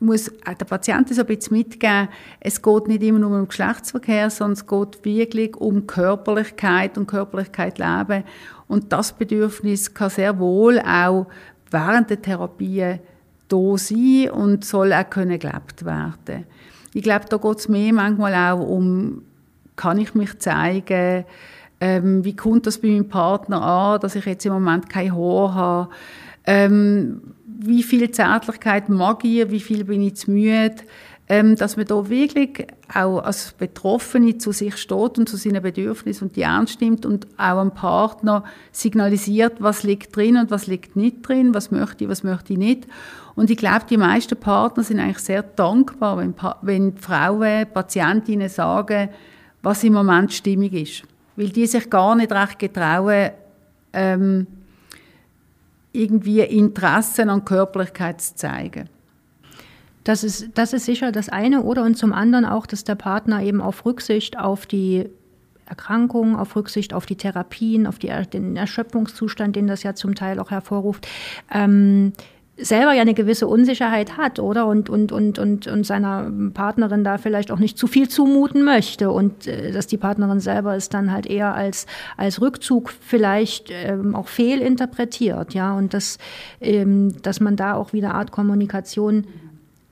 muss 0.02 0.30
der 0.46 0.64
Patienten 0.64 1.14
so 1.14 1.20
ein 1.20 1.26
bisschen 1.26 1.56
mitgeben, 1.56 2.08
es 2.40 2.60
geht 2.60 2.88
nicht 2.88 3.02
immer 3.02 3.20
nur 3.20 3.38
um 3.38 3.46
Geschlechtsverkehr, 3.46 4.30
sondern 4.30 4.54
es 4.54 4.66
geht 4.66 5.04
wirklich 5.04 5.56
um 5.56 5.86
Körperlichkeit 5.86 6.98
und 6.98 7.06
Körperlichkeit 7.06 7.78
leben. 7.78 8.24
Und 8.66 8.92
das 8.92 9.12
Bedürfnis 9.12 9.94
kann 9.94 10.10
sehr 10.10 10.38
wohl 10.38 10.80
auch 10.80 11.28
während 11.70 12.10
der 12.10 12.20
Therapie 12.20 12.96
da 13.48 13.76
sein 13.76 14.30
und 14.30 14.64
soll 14.64 14.92
auch 14.92 15.08
können 15.08 15.38
gelebt 15.38 15.84
werden. 15.84 16.46
Ich 16.94 17.02
glaube, 17.02 17.26
da 17.28 17.36
geht 17.36 17.58
es 17.58 17.68
mehr 17.68 17.92
manchmal 17.92 18.34
auch 18.34 18.66
um, 18.66 19.22
kann 19.76 19.98
ich 19.98 20.14
mich 20.14 20.38
zeigen, 20.38 21.24
ähm, 21.82 22.24
wie 22.24 22.36
kommt 22.36 22.68
das 22.68 22.78
bei 22.78 22.86
meinem 22.86 23.08
Partner 23.08 23.60
an, 23.60 24.00
dass 24.00 24.14
ich 24.14 24.24
jetzt 24.24 24.46
im 24.46 24.52
Moment 24.52 24.88
kein 24.88 25.12
Haar 25.16 25.52
habe? 25.52 25.88
Ähm, 26.46 27.34
wie 27.44 27.82
viel 27.82 28.08
Zärtlichkeit 28.12 28.88
mag 28.88 29.24
ich, 29.24 29.50
wie 29.50 29.58
viel 29.58 29.82
bin 29.82 30.00
ich 30.00 30.14
zu 30.14 30.30
müde? 30.30 30.76
Ähm, 31.28 31.56
dass 31.56 31.76
man 31.76 31.86
da 31.86 32.08
wirklich 32.08 32.68
auch 32.94 33.18
als 33.18 33.54
Betroffene 33.54 34.38
zu 34.38 34.52
sich 34.52 34.76
steht 34.76 35.18
und 35.18 35.28
zu 35.28 35.36
seinen 35.36 35.60
Bedürfnissen 35.60 36.28
und 36.28 36.36
die 36.36 36.42
ernst 36.42 36.80
nimmt 36.80 37.04
und 37.04 37.26
auch 37.36 37.58
am 37.58 37.74
Partner 37.74 38.44
signalisiert, 38.70 39.54
was 39.58 39.82
liegt 39.82 40.14
drin 40.14 40.36
und 40.36 40.52
was 40.52 40.68
liegt 40.68 40.94
nicht 40.94 41.26
drin, 41.26 41.52
was 41.52 41.72
möchte 41.72 42.04
ich, 42.04 42.10
was 42.10 42.22
möchte 42.22 42.52
ich 42.52 42.60
nicht. 42.60 42.86
Und 43.34 43.50
ich 43.50 43.56
glaube, 43.56 43.86
die 43.90 43.96
meisten 43.96 44.38
Partner 44.38 44.84
sind 44.84 45.00
eigentlich 45.00 45.18
sehr 45.18 45.42
dankbar, 45.42 46.18
wenn, 46.18 46.34
wenn 46.60 46.96
Frauen, 46.96 47.66
Patientinnen 47.72 48.48
sagen, 48.48 49.08
was 49.62 49.82
im 49.82 49.94
Moment 49.94 50.32
stimmig 50.32 50.74
ist 50.74 51.11
weil 51.36 51.48
die 51.48 51.66
sich 51.66 51.90
gar 51.90 52.14
nicht 52.14 52.32
recht 52.32 52.58
getrauen, 52.58 53.30
ähm, 53.92 54.46
irgendwie 55.92 56.40
Interessen 56.40 57.28
an 57.28 57.44
Körperlichkeit 57.44 58.20
zu 58.20 58.34
zeigen. 58.34 58.88
Das 60.04 60.24
ist, 60.24 60.50
das 60.54 60.72
ist 60.72 60.86
sicher 60.86 61.12
das 61.12 61.28
eine, 61.28 61.62
oder? 61.62 61.84
Und 61.84 61.96
zum 61.96 62.12
anderen 62.12 62.44
auch, 62.44 62.66
dass 62.66 62.84
der 62.84 62.96
Partner 62.96 63.42
eben 63.42 63.60
auf 63.60 63.84
Rücksicht 63.84 64.38
auf 64.38 64.66
die 64.66 65.08
Erkrankung, 65.66 66.36
auf 66.36 66.56
Rücksicht 66.56 66.92
auf 66.92 67.06
die 67.06 67.16
Therapien, 67.16 67.86
auf 67.86 67.98
die, 67.98 68.08
den 68.32 68.56
Erschöpfungszustand, 68.56 69.54
den 69.54 69.66
das 69.68 69.82
ja 69.82 69.94
zum 69.94 70.14
Teil 70.14 70.40
auch 70.40 70.50
hervorruft, 70.50 71.06
ähm, 71.52 72.12
selber 72.56 72.92
ja 72.92 73.02
eine 73.02 73.14
gewisse 73.14 73.46
Unsicherheit 73.46 74.16
hat, 74.16 74.38
oder? 74.38 74.66
Und, 74.66 74.90
und, 74.90 75.10
und, 75.10 75.38
und, 75.38 75.66
und 75.66 75.86
seiner 75.86 76.30
Partnerin 76.52 77.02
da 77.02 77.18
vielleicht 77.18 77.50
auch 77.50 77.58
nicht 77.58 77.78
zu 77.78 77.86
viel 77.86 78.08
zumuten 78.08 78.62
möchte 78.62 79.10
und 79.10 79.46
äh, 79.46 79.72
dass 79.72 79.86
die 79.86 79.96
Partnerin 79.96 80.40
selber 80.40 80.76
es 80.76 80.88
dann 80.88 81.12
halt 81.12 81.26
eher 81.26 81.54
als, 81.54 81.86
als 82.16 82.40
Rückzug 82.40 82.90
vielleicht 82.90 83.70
ähm, 83.70 84.14
auch 84.14 84.28
fehlinterpretiert, 84.28 85.54
ja? 85.54 85.74
Und 85.76 85.94
dass, 85.94 86.18
ähm, 86.60 87.20
dass 87.22 87.40
man 87.40 87.56
da 87.56 87.74
auch 87.74 87.92
wieder 87.92 88.14
Art 88.14 88.32
Kommunikation 88.32 89.26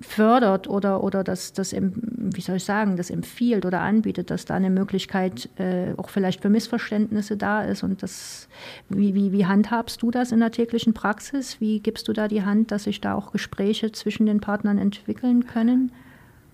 fördert 0.00 0.66
oder, 0.66 1.02
oder 1.04 1.22
das, 1.22 1.52
das, 1.52 1.72
wie 1.74 2.40
soll 2.40 2.56
ich 2.56 2.64
sagen, 2.64 2.96
das 2.96 3.10
empfiehlt 3.10 3.66
oder 3.66 3.80
anbietet, 3.80 4.30
dass 4.30 4.46
da 4.46 4.54
eine 4.54 4.70
Möglichkeit 4.70 5.48
äh, 5.56 5.92
auch 5.96 6.08
vielleicht 6.08 6.40
für 6.40 6.48
Missverständnisse 6.48 7.36
da 7.36 7.62
ist. 7.62 7.82
Und 7.82 8.02
das, 8.02 8.48
wie, 8.88 9.14
wie, 9.14 9.32
wie 9.32 9.46
handhabst 9.46 10.00
du 10.02 10.10
das 10.10 10.32
in 10.32 10.40
der 10.40 10.52
täglichen 10.52 10.94
Praxis? 10.94 11.60
Wie 11.60 11.80
gibst 11.80 12.08
du 12.08 12.12
da 12.14 12.28
die 12.28 12.42
Hand, 12.42 12.70
dass 12.70 12.84
sich 12.84 13.00
da 13.00 13.14
auch 13.14 13.32
Gespräche 13.32 13.92
zwischen 13.92 14.24
den 14.24 14.40
Partnern 14.40 14.78
entwickeln 14.78 15.46
können? 15.46 15.92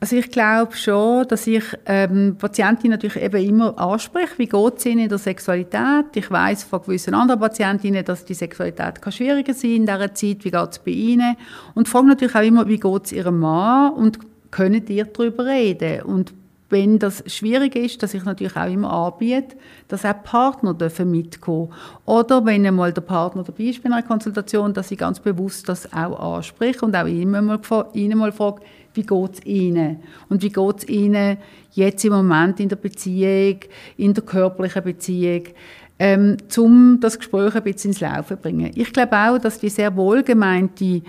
Also 0.06 0.18
ich 0.18 0.30
glaube 0.30 0.76
schon, 0.76 1.26
dass 1.26 1.48
ich 1.48 1.64
ähm, 1.84 2.36
Patientinnen 2.38 2.92
natürlich 2.92 3.20
eben 3.20 3.44
immer 3.44 3.76
anspreche, 3.76 4.38
wie 4.38 4.46
geht 4.46 4.76
es 4.76 4.86
ihnen 4.86 5.00
in 5.00 5.08
der 5.08 5.18
Sexualität. 5.18 6.04
Ich 6.14 6.30
weiß 6.30 6.62
von 6.62 6.82
gewissen 6.82 7.12
anderen 7.12 7.40
Patientinnen, 7.40 8.04
dass 8.04 8.24
die 8.24 8.34
Sexualität 8.34 9.02
kann 9.02 9.12
schwieriger 9.12 9.52
sein 9.52 9.72
in 9.72 9.86
dieser 9.86 10.14
Zeit, 10.14 10.44
wie 10.44 10.52
geht 10.52 10.70
es 10.70 10.78
bei 10.78 10.92
ihnen. 10.92 11.36
Und 11.74 11.88
frage 11.88 12.06
natürlich 12.06 12.36
auch 12.36 12.42
immer, 12.42 12.68
wie 12.68 12.78
geht 12.78 13.06
es 13.06 13.10
ihrem 13.10 13.40
Mann 13.40 13.94
und 13.94 14.20
können 14.52 14.86
ihr 14.86 15.06
darüber 15.06 15.44
reden. 15.44 16.02
Und 16.02 16.32
wenn 16.70 17.00
das 17.00 17.24
schwierig 17.26 17.74
ist, 17.74 18.00
dass 18.00 18.14
ich 18.14 18.24
natürlich 18.24 18.56
auch 18.56 18.70
immer 18.70 18.92
anbiete, 18.92 19.56
dass 19.88 20.04
auch 20.04 20.22
Partner 20.22 20.72
dürfen 20.72 21.10
mitkommen 21.10 21.72
Oder 22.04 22.44
wenn 22.44 22.64
einmal 22.64 22.92
der 22.92 23.02
Partner 23.02 23.42
dabei 23.42 23.64
ist 23.64 23.82
bei 23.82 23.90
einer 23.90 24.04
Konsultation, 24.04 24.72
dass 24.72 24.92
ich 24.92 24.98
ganz 24.98 25.18
bewusst 25.18 25.68
das 25.68 25.92
auch 25.92 26.36
anspreche 26.36 26.84
und 26.84 26.94
auch 26.94 27.06
ihnen 27.06 27.44
mal, 27.44 27.60
ihnen 27.92 28.18
mal 28.18 28.30
frage, 28.30 28.62
wie 28.96 29.02
geht 29.02 29.34
es 29.34 29.44
ihnen? 29.44 30.00
Und 30.28 30.42
wie 30.42 30.50
geht 30.50 30.78
es 30.78 30.88
ihnen 30.88 31.38
jetzt 31.72 32.04
im 32.04 32.12
Moment 32.12 32.60
in 32.60 32.68
der 32.68 32.76
Beziehung, 32.76 33.60
in 33.96 34.14
der 34.14 34.24
körperlichen 34.24 34.82
Beziehung? 34.82 35.44
Ähm, 35.98 36.36
um 36.58 36.98
das 37.00 37.16
Gespräch 37.18 37.54
ein 37.54 37.62
bisschen 37.62 37.92
ins 37.92 38.00
Laufen 38.00 38.36
zu 38.36 38.36
bringen. 38.36 38.70
Ich 38.74 38.92
glaube 38.92 39.16
auch, 39.16 39.38
dass 39.38 39.58
die 39.58 39.70
sehr 39.70 39.96
wohlgemeinte, 39.96 41.00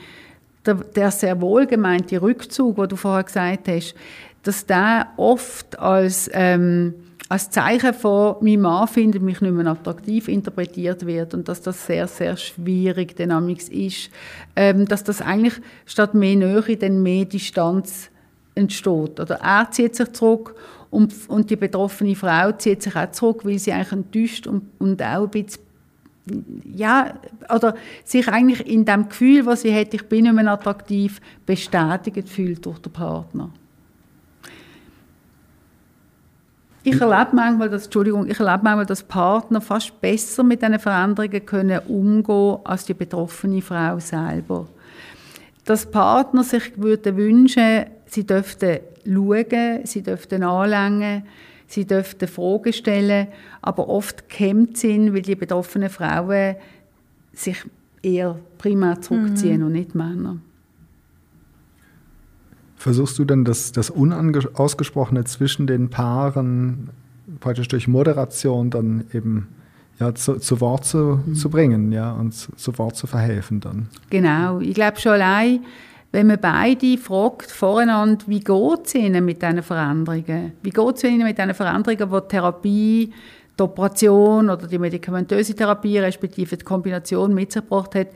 der, 0.66 0.76
der 0.76 1.12
sehr 1.12 1.42
wohlgemeinte 1.42 2.22
Rückzug, 2.22 2.78
den 2.78 2.88
du 2.88 2.96
vorher 2.96 3.24
gesagt 3.24 3.68
hast, 3.68 3.96
dass 4.44 4.66
der 4.66 5.08
oft 5.18 5.78
als, 5.78 6.30
ähm, 6.34 6.94
als 7.30 7.50
Zeichen 7.50 7.94
von 7.94 8.38
«mein 8.42 8.62
Mann 8.62 8.88
findet 8.88 9.22
mich 9.22 9.42
nicht 9.42 9.54
mehr 9.54 9.68
attraktiv» 9.68 10.28
interpretiert 10.28 11.06
wird 11.06 11.34
und 11.34 11.48
dass 11.50 11.62
das 11.62 11.86
sehr, 11.86 12.08
sehr 12.08 12.38
schwierig 12.38 13.16
dynamisch 13.16 13.68
ist. 13.70 14.10
Ähm, 14.56 14.86
dass 14.86 15.04
das 15.04 15.22
eigentlich 15.22 15.56
statt 15.86 16.14
mehr 16.14 16.36
Nähe 16.36 16.78
dann 16.78 17.04
mehr 17.04 17.26
Distanz 17.26 18.10
entsteht. 18.56 19.20
Oder 19.20 19.42
er 19.42 19.70
zieht 19.72 19.96
sich 19.96 20.12
zurück 20.14 20.56
und, 20.90 21.14
und 21.28 21.50
die 21.50 21.58
betroffene 21.58 22.16
Frau 22.16 22.52
zieht 22.54 22.84
sich 22.84 22.96
auch 22.96 23.12
zurück, 23.12 23.46
weil 23.46 23.60
sie 23.60 23.74
eigentlich 23.74 23.92
enttäuscht 23.92 24.48
und, 24.48 24.64
und 24.80 25.02
auch 25.02 25.24
ein 25.24 25.30
bisschen 25.30 25.68
ja, 26.76 27.14
oder 27.54 27.76
sich 28.04 28.28
eigentlich 28.28 28.68
in 28.68 28.84
dem 28.84 29.08
Gefühl, 29.08 29.46
was 29.46 29.62
sie 29.62 29.74
hat, 29.74 29.94
ich 29.94 30.04
bin 30.10 30.24
nicht 30.24 30.34
mehr 30.34 30.52
attraktiv, 30.52 31.22
bestätigt 31.46 32.28
fühlt 32.28 32.66
durch 32.66 32.80
den 32.80 32.92
Partner. 32.92 33.50
Ich 36.90 37.02
erlebe 37.02 37.36
manchmal, 37.36 37.70
dass, 37.70 37.84
Entschuldigung, 37.84 38.30
ich 38.30 38.40
erlebe 38.40 38.64
manchmal, 38.64 38.86
dass 38.86 39.04
Partner 39.04 39.60
fast 39.60 40.00
besser 40.00 40.42
mit 40.42 40.62
diesen 40.62 40.80
Veränderungen 40.80 41.46
können 41.46 41.80
umgehen 41.86 42.60
als 42.64 42.86
die 42.86 42.94
betroffene 42.94 43.62
Frau 43.62 44.00
selber. 44.00 44.70
Dass 45.66 45.86
Partner 45.86 46.46
sich 46.46 46.78
würden 46.78 47.18
wünschen, 47.18 47.88
sie 48.06 48.26
dürften 48.26 48.80
schauen, 49.06 49.82
sie 49.84 50.02
dürften 50.02 50.44
anlängen, 50.44 51.24
sie 51.68 51.86
dürften 51.86 52.30
Fragen 52.30 52.72
stellen, 52.72 53.28
aber 53.62 53.90
oft 53.90 54.30
kämmt 54.30 54.78
sind, 54.78 55.14
weil 55.14 55.24
die 55.24 55.36
betroffenen 55.36 55.90
Frauen 55.90 56.56
sich 57.34 57.66
eher 58.02 58.40
primär 58.60 59.02
zurückziehen 59.02 59.60
mhm. 59.60 59.66
und 59.66 59.72
nicht 59.74 59.94
Männer. 59.94 60.38
Versuchst 62.78 63.18
du 63.18 63.26
denn 63.26 63.44
das, 63.44 63.72
das 63.72 63.90
Unausgesprochene 63.90 65.24
zwischen 65.26 65.68
den 65.68 65.90
Paaren 65.90 66.90
praktisch 67.40 67.68
durch 67.68 67.88
Moderation 67.88 68.70
dann 68.70 69.06
eben 69.14 69.48
ja, 70.00 70.14
zu, 70.14 70.36
zu 70.36 70.62
Wort 70.62 70.86
zu, 70.86 71.20
mhm. 71.26 71.36
zu 71.36 71.50
bringen 71.50 71.92
ja, 71.92 72.12
und 72.12 72.34
zu, 72.34 72.52
zu, 72.56 72.78
Wort 72.78 72.96
zu 72.96 73.08
verhelfen 73.08 73.60
dann? 73.60 73.90
Genau, 74.10 74.60
ich 74.60 74.76
glaube 74.76 75.00
schon 75.00 75.14
allein, 75.14 75.62
wenn 76.12 76.28
man 76.28 76.40
beide 76.40 76.98
fragt 76.98 77.52
voreinander, 77.52 78.24
wie 78.28 78.40
geht 78.40 78.86
es 78.86 78.96
ihnen 78.96 79.26
mit 79.26 79.42
diesen 79.42 79.64
Veränderungen? 79.64 80.54
Wie 80.62 80.70
geht 80.70 80.96
es 80.96 81.04
ihnen 81.04 81.24
mit 81.24 81.38
diesen 81.38 81.54
Veränderungen, 81.54 82.10
die 82.10 82.28
Therapie, 82.28 83.14
die 83.60 83.64
Operation 83.64 84.50
oder 84.50 84.68
die 84.68 84.78
medikamentöse 84.78 85.56
Therapie, 85.56 85.98
respektive 85.98 86.58
die 86.58 86.64
Kombination 86.64 87.34
mit 87.34 87.52
sich 87.52 87.62
gebracht 87.62 87.96
hat? 87.96 88.08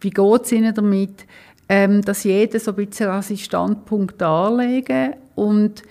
Wie 0.00 0.10
geht 0.10 0.42
es 0.42 0.52
ihnen 0.52 0.74
damit? 0.74 1.26
Ähm, 1.68 2.02
dass 2.02 2.24
jeder 2.24 2.60
so 2.60 2.72
ein 2.72 2.76
bisschen 2.76 3.22
seinen 3.22 3.38
Standpunkt 3.38 4.20
darlegen 4.20 5.14
und 5.34 5.82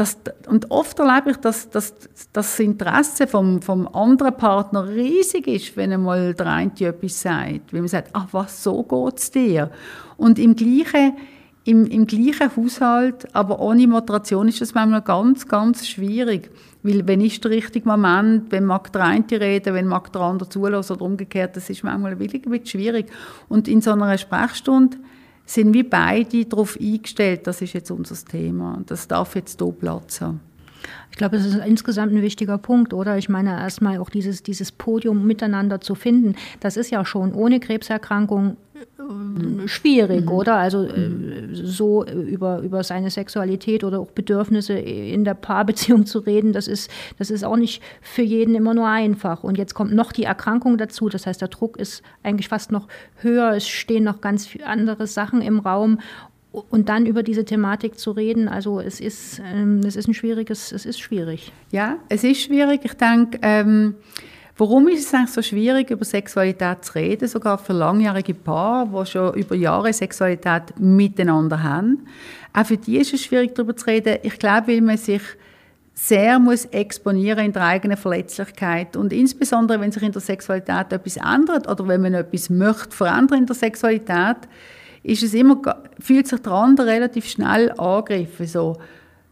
das, 0.00 0.16
und 0.46 0.70
oft 0.70 0.98
erlebe 0.98 1.32
ich, 1.32 1.36
dass, 1.36 1.68
dass, 1.68 1.94
dass 1.98 2.30
das 2.32 2.58
Interesse 2.58 3.26
vom, 3.26 3.60
vom 3.60 3.86
anderen 3.88 4.34
Partner 4.34 4.88
riesig 4.88 5.46
ist, 5.46 5.76
wenn 5.76 5.92
einmal 5.92 6.32
der 6.32 6.46
eine 6.46 6.72
etwas 6.80 7.20
sagt. 7.20 7.70
Wenn 7.70 7.80
man 7.80 7.88
sagt, 7.88 8.08
ach 8.14 8.28
was, 8.32 8.62
so 8.62 8.82
geht 8.82 9.18
es 9.18 9.30
dir. 9.30 9.70
Und 10.16 10.38
im 10.38 10.56
gleichen, 10.56 11.18
im, 11.64 11.86
im 11.86 12.06
gleichen 12.06 12.56
Haushalt, 12.56 13.34
aber 13.34 13.60
ohne 13.60 13.86
Moderation, 13.86 14.48
ist 14.48 14.60
das 14.60 14.74
manchmal 14.74 15.02
ganz, 15.02 15.46
ganz 15.46 15.86
schwierig. 15.86 16.50
Weil, 16.82 17.06
wenn 17.06 17.20
ist 17.20 17.44
der 17.44 17.50
richtige 17.50 17.86
Moment, 17.86 18.50
wenn 18.50 18.64
mag 18.64 18.90
der 18.92 19.04
eine 19.04 19.24
reden, 19.32 19.74
wenn 19.74 19.86
mag 19.86 20.10
der 20.12 20.22
andere 20.22 20.48
zulassen 20.48 20.94
oder 20.94 21.04
umgekehrt, 21.04 21.56
das 21.56 21.68
ist 21.68 21.84
manchmal 21.84 22.12
ein 22.12 22.18
bisschen 22.18 22.66
schwierig. 22.66 23.06
Und 23.48 23.68
in 23.68 23.82
so 23.82 23.92
einer 23.92 24.16
Sprechstunde 24.16 24.96
sind 25.44 25.74
wir 25.74 25.88
beide 25.88 26.46
darauf 26.46 26.78
eingestellt, 26.80 27.46
das 27.46 27.60
ist 27.60 27.74
jetzt 27.74 27.90
unser 27.90 28.16
Thema. 28.24 28.80
Das 28.86 29.06
darf 29.06 29.34
jetzt 29.34 29.60
hier 29.60 29.72
Platz 29.72 30.20
haben. 30.20 30.40
Ich 31.10 31.18
glaube, 31.18 31.36
es 31.36 31.44
ist 31.44 31.56
insgesamt 31.56 32.12
ein 32.12 32.22
wichtiger 32.22 32.56
Punkt, 32.56 32.94
oder? 32.94 33.18
Ich 33.18 33.28
meine, 33.28 33.50
erstmal 33.50 33.98
auch 33.98 34.08
dieses, 34.08 34.42
dieses 34.42 34.72
Podium 34.72 35.26
miteinander 35.26 35.80
zu 35.80 35.94
finden. 35.94 36.36
Das 36.60 36.76
ist 36.76 36.90
ja 36.90 37.04
schon 37.04 37.34
ohne 37.34 37.60
Krebserkrankung 37.60 38.56
schwierig, 39.66 40.26
mhm. 40.26 40.32
oder? 40.32 40.56
Also 40.56 40.84
äh, 40.84 41.48
so 41.52 42.04
über, 42.04 42.60
über 42.60 42.82
seine 42.84 43.10
Sexualität 43.10 43.84
oder 43.84 44.00
auch 44.00 44.10
Bedürfnisse 44.10 44.74
in 44.74 45.24
der 45.24 45.34
Paarbeziehung 45.34 46.06
zu 46.10 46.20
reden, 46.20 46.52
das 46.52 46.68
ist, 46.68 46.90
das 47.18 47.30
ist 47.30 47.44
auch 47.44 47.56
nicht 47.56 47.82
für 48.00 48.22
jeden 48.22 48.54
immer 48.54 48.74
nur 48.74 48.88
einfach. 48.88 49.44
Und 49.44 49.58
jetzt 49.58 49.74
kommt 49.74 49.92
noch 49.92 50.12
die 50.12 50.24
Erkrankung 50.24 50.78
dazu, 50.78 51.08
das 51.08 51.26
heißt, 51.26 51.40
der 51.40 51.48
Druck 51.48 51.76
ist 51.76 52.02
eigentlich 52.22 52.48
fast 52.48 52.72
noch 52.72 52.88
höher, 53.16 53.54
es 53.54 53.68
stehen 53.68 54.04
noch 54.04 54.20
ganz 54.20 54.48
andere 54.64 55.06
Sachen 55.06 55.42
im 55.42 55.60
Raum 55.60 55.98
und 56.52 56.88
dann 56.88 57.06
über 57.06 57.22
diese 57.22 57.44
Thematik 57.44 57.98
zu 57.98 58.10
reden, 58.10 58.48
also 58.48 58.80
es 58.80 59.00
ist, 59.00 59.40
ähm, 59.44 59.80
es 59.84 59.94
ist 59.94 60.08
ein 60.08 60.14
schwieriges, 60.14 60.72
es 60.72 60.84
ist 60.84 61.00
schwierig. 61.00 61.52
Ja, 61.70 61.98
es 62.08 62.24
ist 62.24 62.40
schwierig. 62.40 62.80
Ich 62.84 62.94
denke, 62.94 63.38
ähm, 63.42 63.94
warum 64.60 64.88
ist 64.88 65.06
es 65.06 65.14
eigentlich 65.14 65.30
so 65.30 65.42
schwierig, 65.42 65.90
über 65.90 66.04
Sexualität 66.04 66.84
zu 66.84 66.94
reden, 66.94 67.26
sogar 67.26 67.56
für 67.56 67.72
langjährige 67.72 68.34
Paare, 68.34 68.88
die 68.92 69.10
schon 69.10 69.34
über 69.34 69.54
Jahre 69.56 69.92
Sexualität 69.92 70.78
miteinander 70.78 71.62
haben? 71.62 72.06
Auch 72.52 72.66
für 72.66 72.76
die 72.76 72.98
ist 72.98 73.14
es 73.14 73.24
schwierig, 73.24 73.54
darüber 73.54 73.74
zu 73.74 73.86
reden. 73.86 74.18
Ich 74.22 74.38
glaube, 74.38 74.68
weil 74.68 74.82
man 74.82 74.98
sich 74.98 75.22
sehr 75.94 76.38
muss 76.38 76.66
exponieren 76.66 77.46
in 77.46 77.52
der 77.52 77.64
eigenen 77.64 77.96
Verletzlichkeit 77.96 78.96
und 78.96 79.12
insbesondere, 79.12 79.80
wenn 79.80 79.92
sich 79.92 80.02
in 80.02 80.12
der 80.12 80.20
Sexualität 80.20 80.92
etwas 80.92 81.16
ändert 81.16 81.68
oder 81.68 81.88
wenn 81.88 82.02
man 82.02 82.14
etwas 82.14 82.50
möchte 82.50 82.94
verändern 82.94 83.40
in 83.40 83.46
der 83.46 83.56
Sexualität, 83.56 84.36
ist 85.02 85.22
es 85.22 85.32
immer, 85.32 85.58
fühlt 85.98 86.28
sich 86.28 86.40
der 86.40 86.52
andere 86.52 86.86
relativ 86.86 87.26
schnell 87.26 87.72
angegriffen. 87.72 88.46
So, 88.46 88.76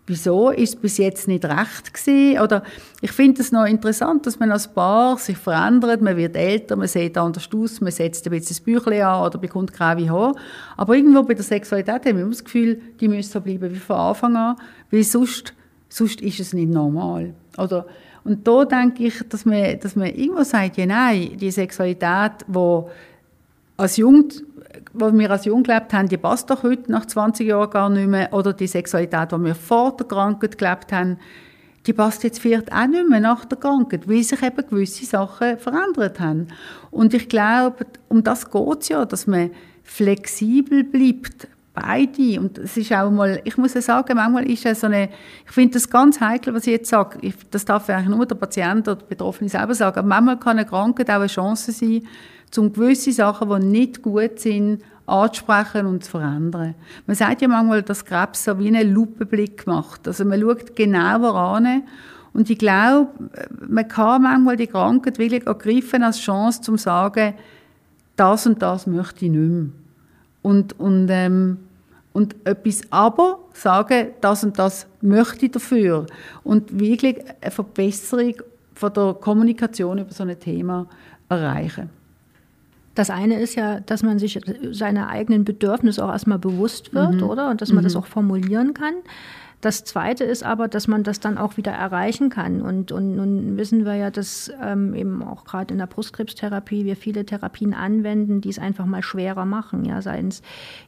wieso 0.09 0.51
ist 0.51 0.75
es 0.75 0.81
bis 0.81 0.99
jetzt 0.99 1.29
nicht 1.29 1.45
recht 1.45 1.93
gewesen? 1.93 2.41
Oder 2.41 2.63
ich 3.01 3.13
finde 3.13 3.41
es 3.41 3.53
noch 3.53 3.65
interessant, 3.65 4.27
dass 4.27 4.39
man 4.39 4.51
als 4.51 4.69
Paar 4.69 5.19
sich 5.19 5.37
verändert, 5.37 6.01
man 6.01 6.17
wird 6.17 6.37
älter, 6.37 6.77
man 6.77 6.89
sieht 6.89 7.17
anders 7.17 7.49
aus, 7.55 7.81
man 7.81 7.93
setzt 7.93 8.27
ein 8.27 8.31
bisschen 8.31 8.49
das 8.49 8.61
Büchlein 8.61 9.03
an 9.03 9.27
oder 9.27 9.39
bekommt 9.39 9.73
graue 9.73 10.11
Haare. 10.11 10.35
Aber 10.77 10.97
irgendwo 10.97 11.23
bei 11.23 11.35
der 11.35 11.45
Sexualität 11.45 12.07
haben 12.07 12.19
wir 12.19 12.27
das 12.27 12.45
Gefühl, 12.45 12.81
die 13.01 13.09
müssen 13.09 13.31
so 13.31 13.41
bleiben 13.41 13.73
wie 13.73 13.79
von 13.79 13.97
Anfang 13.97 14.37
an, 14.37 14.57
weil 14.91 15.05
sonst, 15.05 15.55
sonst 15.89 16.21
ist 16.21 16.41
es 16.41 16.53
nicht 16.53 16.71
normal. 16.71 17.35
Oder, 17.57 17.87
und 18.25 18.47
da 18.47 18.65
denke 18.65 19.05
ich, 19.05 19.23
dass 19.29 19.45
man, 19.45 19.79
dass 19.81 19.97
man 19.97 20.09
irgendwo 20.09 20.43
sagt, 20.43 20.77
ja 20.77 20.87
nein, 20.87 21.37
die 21.37 21.51
Sexualität, 21.51 22.45
die 22.47 22.83
als 23.77 23.97
Jugend 23.97 24.43
wo 24.93 25.13
wir 25.13 25.31
als 25.31 25.45
Jung 25.45 25.63
gelebt 25.63 25.93
haben, 25.93 26.09
die 26.09 26.17
passt 26.17 26.51
doch 26.51 26.63
heute 26.63 26.91
nach 26.91 27.07
20 27.07 27.47
Jahren 27.47 27.71
gar 27.71 27.89
nicht 27.89 28.09
mehr. 28.09 28.33
Oder 28.33 28.53
die 28.53 28.67
Sexualität, 28.67 29.33
die 29.33 29.45
wir 29.45 29.55
vor 29.55 29.97
der 29.97 30.07
Krankheit 30.07 30.59
gelebt 30.59 30.93
haben, 30.93 31.19
die 31.87 31.93
passt 31.93 32.23
jetzt 32.23 32.41
vielleicht 32.41 32.73
auch 32.73 32.87
nicht 32.87 33.09
mehr 33.09 33.21
nach 33.21 33.45
der 33.45 33.59
Krankheit, 33.59 34.09
weil 34.09 34.23
sich 34.23 34.43
eben 34.43 34.69
gewisse 34.69 35.07
Sachen 35.07 35.59
verändert 35.59 36.21
haben. 36.21 36.49
Und 36.91 37.15
ich 37.15 37.29
glaube, 37.29 37.87
um 38.09 38.23
das 38.23 38.51
geht 38.51 38.81
es 38.83 38.89
ja, 38.89 39.05
dass 39.05 39.27
man 39.27 39.51
flexibel 39.85 40.85
bleibt, 40.85 41.49
beide. 41.81 42.41
Und 42.41 42.59
es 42.59 42.77
ist 42.77 42.93
auch 42.93 43.11
mal, 43.11 43.41
ich 43.45 43.57
muss 43.57 43.75
ja 43.75 43.81
sagen, 43.81 44.17
manchmal 44.17 44.49
ist 44.51 44.67
es 44.67 44.81
so 44.81 44.87
eine, 44.87 45.09
ich 45.47 45.53
finde 45.53 45.75
das 45.75 45.89
ganz 45.89 46.21
heikel, 46.21 46.55
was 46.55 46.67
ich 46.67 46.73
jetzt 46.73 46.91
sage. 46.91 47.19
Ich, 47.23 47.35
das 47.51 47.65
darf 47.65 47.89
eigentlich 47.89 48.09
nur 48.09 48.27
der 48.27 48.35
Patient 48.35 48.87
oder 48.89 48.97
die 48.97 49.07
Betroffene 49.09 49.49
selber 49.49 49.75
sagen. 49.75 49.99
Aber 49.99 50.09
manchmal 50.09 50.39
kann 50.39 50.59
eine 50.59 50.67
Krankheit 50.67 51.11
auch 51.11 51.15
eine 51.15 51.27
Chance 51.27 51.73
sein, 51.73 52.03
um 52.57 52.73
gewisse 52.73 53.13
Sachen, 53.13 53.51
die 53.51 53.67
nicht 53.67 54.03
gut 54.03 54.39
sind, 54.39 54.83
anzusprechen 55.07 55.87
und 55.87 56.05
zu 56.05 56.13
verändern. 56.13 56.75
Man 57.07 57.17
sagt 57.17 57.43
ja 57.43 57.49
manchmal, 57.49 57.83
dass 57.83 58.05
Krebs 58.05 58.45
so 58.45 58.59
wie 58.59 58.69
einen 58.69 58.93
Lupenblick 58.93 59.67
macht. 59.67 60.07
Also 60.07 60.25
man 60.25 60.41
schaut 60.41 60.77
genauer 60.77 61.35
an 61.35 61.83
und 62.33 62.51
ich 62.51 62.59
glaube, 62.59 63.09
man 63.67 63.89
kann 63.89 64.23
manchmal 64.23 64.57
die 64.57 64.67
Krankheit 64.67 65.19
wirklich 65.19 65.47
ergreifen 65.47 66.03
als 66.03 66.21
Chance, 66.21 66.61
zum 66.61 66.77
zu 66.77 66.85
sagen, 66.85 67.35
das 68.17 68.47
und 68.47 68.63
das 68.63 68.87
möchte 68.87 69.25
ich 69.25 69.31
nicht 69.31 69.41
mehr. 69.41 69.67
Und, 70.43 70.79
und, 70.79 71.09
ähm, 71.11 71.59
und 72.13 72.37
etwas 72.45 72.83
aber 72.91 73.39
sagen, 73.53 74.09
das 74.21 74.45
und 74.45 74.59
das 74.59 74.87
möchte 75.01 75.47
ich 75.47 75.53
dafür. 75.53 76.07
Und 76.45 76.79
wirklich 76.79 77.19
eine 77.41 77.51
Verbesserung 77.51 78.35
von 78.75 78.93
der 78.93 79.15
Kommunikation 79.15 79.99
über 79.99 80.13
so 80.13 80.23
ein 80.23 80.39
Thema 80.39 80.87
erreichen. 81.29 81.91
Das 82.99 83.11
eine 83.11 83.39
ist 83.39 83.55
ja, 83.55 83.79
dass 83.79 84.03
man 84.03 84.19
sich 84.19 84.41
seine 84.73 85.07
eigenen 85.07 85.45
Bedürfnisse 85.45 86.05
auch 86.05 86.11
erstmal 86.11 86.41
bewusst 86.41 86.93
wird, 86.95 87.15
mhm. 87.15 87.23
oder? 87.23 87.49
Und 87.49 87.63
dass 87.63 87.69
man 87.69 87.85
mhm. 87.85 87.87
das 87.87 87.95
auch 87.95 88.07
formulieren 88.07 88.75
kann. 88.75 88.95
Das 89.61 89.83
Zweite 89.83 90.23
ist 90.23 90.45
aber, 90.45 90.69
dass 90.69 90.87
man 90.87 91.03
das 91.03 91.19
dann 91.19 91.37
auch 91.37 91.57
wieder 91.57 91.73
erreichen 91.73 92.31
kann. 92.31 92.63
Und, 92.63 92.93
und 92.93 93.17
nun 93.17 93.57
wissen 93.57 93.85
wir 93.85 93.97
ja, 93.97 94.13
dass 94.13 94.53
ähm, 94.63 94.95
eben 94.95 95.21
auch 95.21 95.45
gerade 95.45 95.75
in 95.75 95.79
der 95.79 95.89
Brustkrebstherapie 95.89 96.85
wir 96.85 96.95
viele 96.95 97.27
Therapien 97.27 97.75
anwenden, 97.75 98.41
die 98.41 98.51
es 98.51 98.61
einfach 98.61 98.87
mal 98.87 99.03
schwerer 99.03 99.45
machen. 99.45 99.85
Ja, 99.85 100.01
seien 100.01 100.29
es 100.29 100.43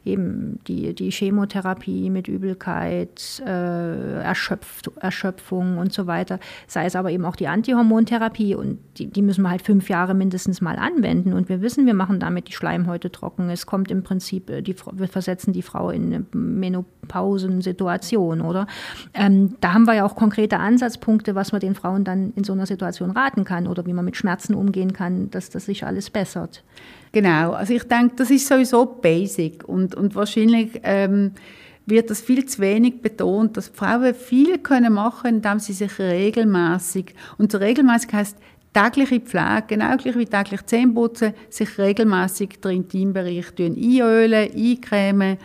eben 0.05 0.59
die, 0.67 0.95
die 0.95 1.11
Chemotherapie 1.11 2.09
mit 2.09 2.29
Übelkeit, 2.29 3.43
äh, 3.45 4.21
Erschöpf, 4.21 4.83
Erschöpfung 5.01 5.77
und 5.77 5.91
so 5.91 6.07
weiter, 6.07 6.39
sei 6.67 6.85
es 6.85 6.95
aber 6.95 7.11
eben 7.11 7.25
auch 7.25 7.35
die 7.35 7.49
Antihormontherapie. 7.49 8.55
Und 8.55 8.79
die, 8.97 9.07
die 9.07 9.21
müssen 9.21 9.41
wir 9.41 9.49
halt 9.49 9.63
fünf 9.63 9.89
Jahre 9.89 10.13
mindestens 10.13 10.61
mal 10.61 10.77
anwenden. 10.77 11.33
Und 11.33 11.49
wir 11.49 11.61
wissen, 11.61 11.87
wir 11.87 11.93
machen 11.93 12.21
damit 12.21 12.47
die 12.47 12.53
Schleimhäute 12.53 13.11
trocken. 13.11 13.49
Es 13.49 13.65
kommt 13.65 13.91
im 13.91 14.03
Prinzip, 14.03 14.49
äh, 14.49 14.61
die, 14.61 14.77
wir 14.93 15.09
versetzen 15.09 15.51
die 15.51 15.61
Frau 15.61 15.89
in 15.89 16.13
eine 16.13 16.25
Menopausensituation, 16.31 18.39
oder? 18.39 18.60
Oder? 18.61 18.67
Ähm, 19.13 19.55
da 19.61 19.73
haben 19.73 19.85
wir 19.85 19.95
ja 19.95 20.05
auch 20.05 20.15
konkrete 20.15 20.59
Ansatzpunkte, 20.59 21.35
was 21.35 21.51
man 21.51 21.61
den 21.61 21.75
Frauen 21.75 22.03
dann 22.03 22.33
in 22.35 22.43
so 22.43 22.53
einer 22.53 22.65
Situation 22.65 23.11
raten 23.11 23.43
kann 23.43 23.67
oder 23.67 23.85
wie 23.85 23.93
man 23.93 24.05
mit 24.05 24.17
Schmerzen 24.17 24.53
umgehen 24.53 24.93
kann, 24.93 25.29
dass 25.31 25.49
das 25.49 25.65
sich 25.65 25.85
alles 25.85 26.09
bessert. 26.09 26.63
Genau, 27.11 27.51
also 27.51 27.73
ich 27.73 27.83
denke, 27.83 28.15
das 28.15 28.31
ist 28.31 28.47
sowieso 28.47 28.85
basic 28.85 29.67
und, 29.67 29.95
und 29.95 30.15
wahrscheinlich 30.15 30.79
ähm, 30.83 31.31
wird 31.85 32.09
das 32.09 32.21
viel 32.21 32.45
zu 32.45 32.61
wenig 32.61 33.01
betont, 33.01 33.57
dass 33.57 33.67
Frauen 33.67 34.13
viel 34.13 34.59
können 34.59 34.93
machen, 34.93 35.35
indem 35.35 35.59
sie 35.59 35.73
sich 35.73 35.99
regelmäßig 35.99 37.13
und 37.37 37.51
so 37.51 37.57
regelmäßig 37.57 38.13
heißt 38.13 38.37
tägliche 38.73 39.19
Pflege, 39.19 39.63
genau 39.67 39.97
gleich 39.97 40.17
wie 40.17 40.25
täglich 40.25 40.65
Zähneputzen, 40.65 41.33
sich 41.49 41.77
regelmäßig 41.77 42.61
den 42.61 42.71
Intimbereich 42.71 43.51
einölen, 43.59 44.49
eincremen, 44.55 45.37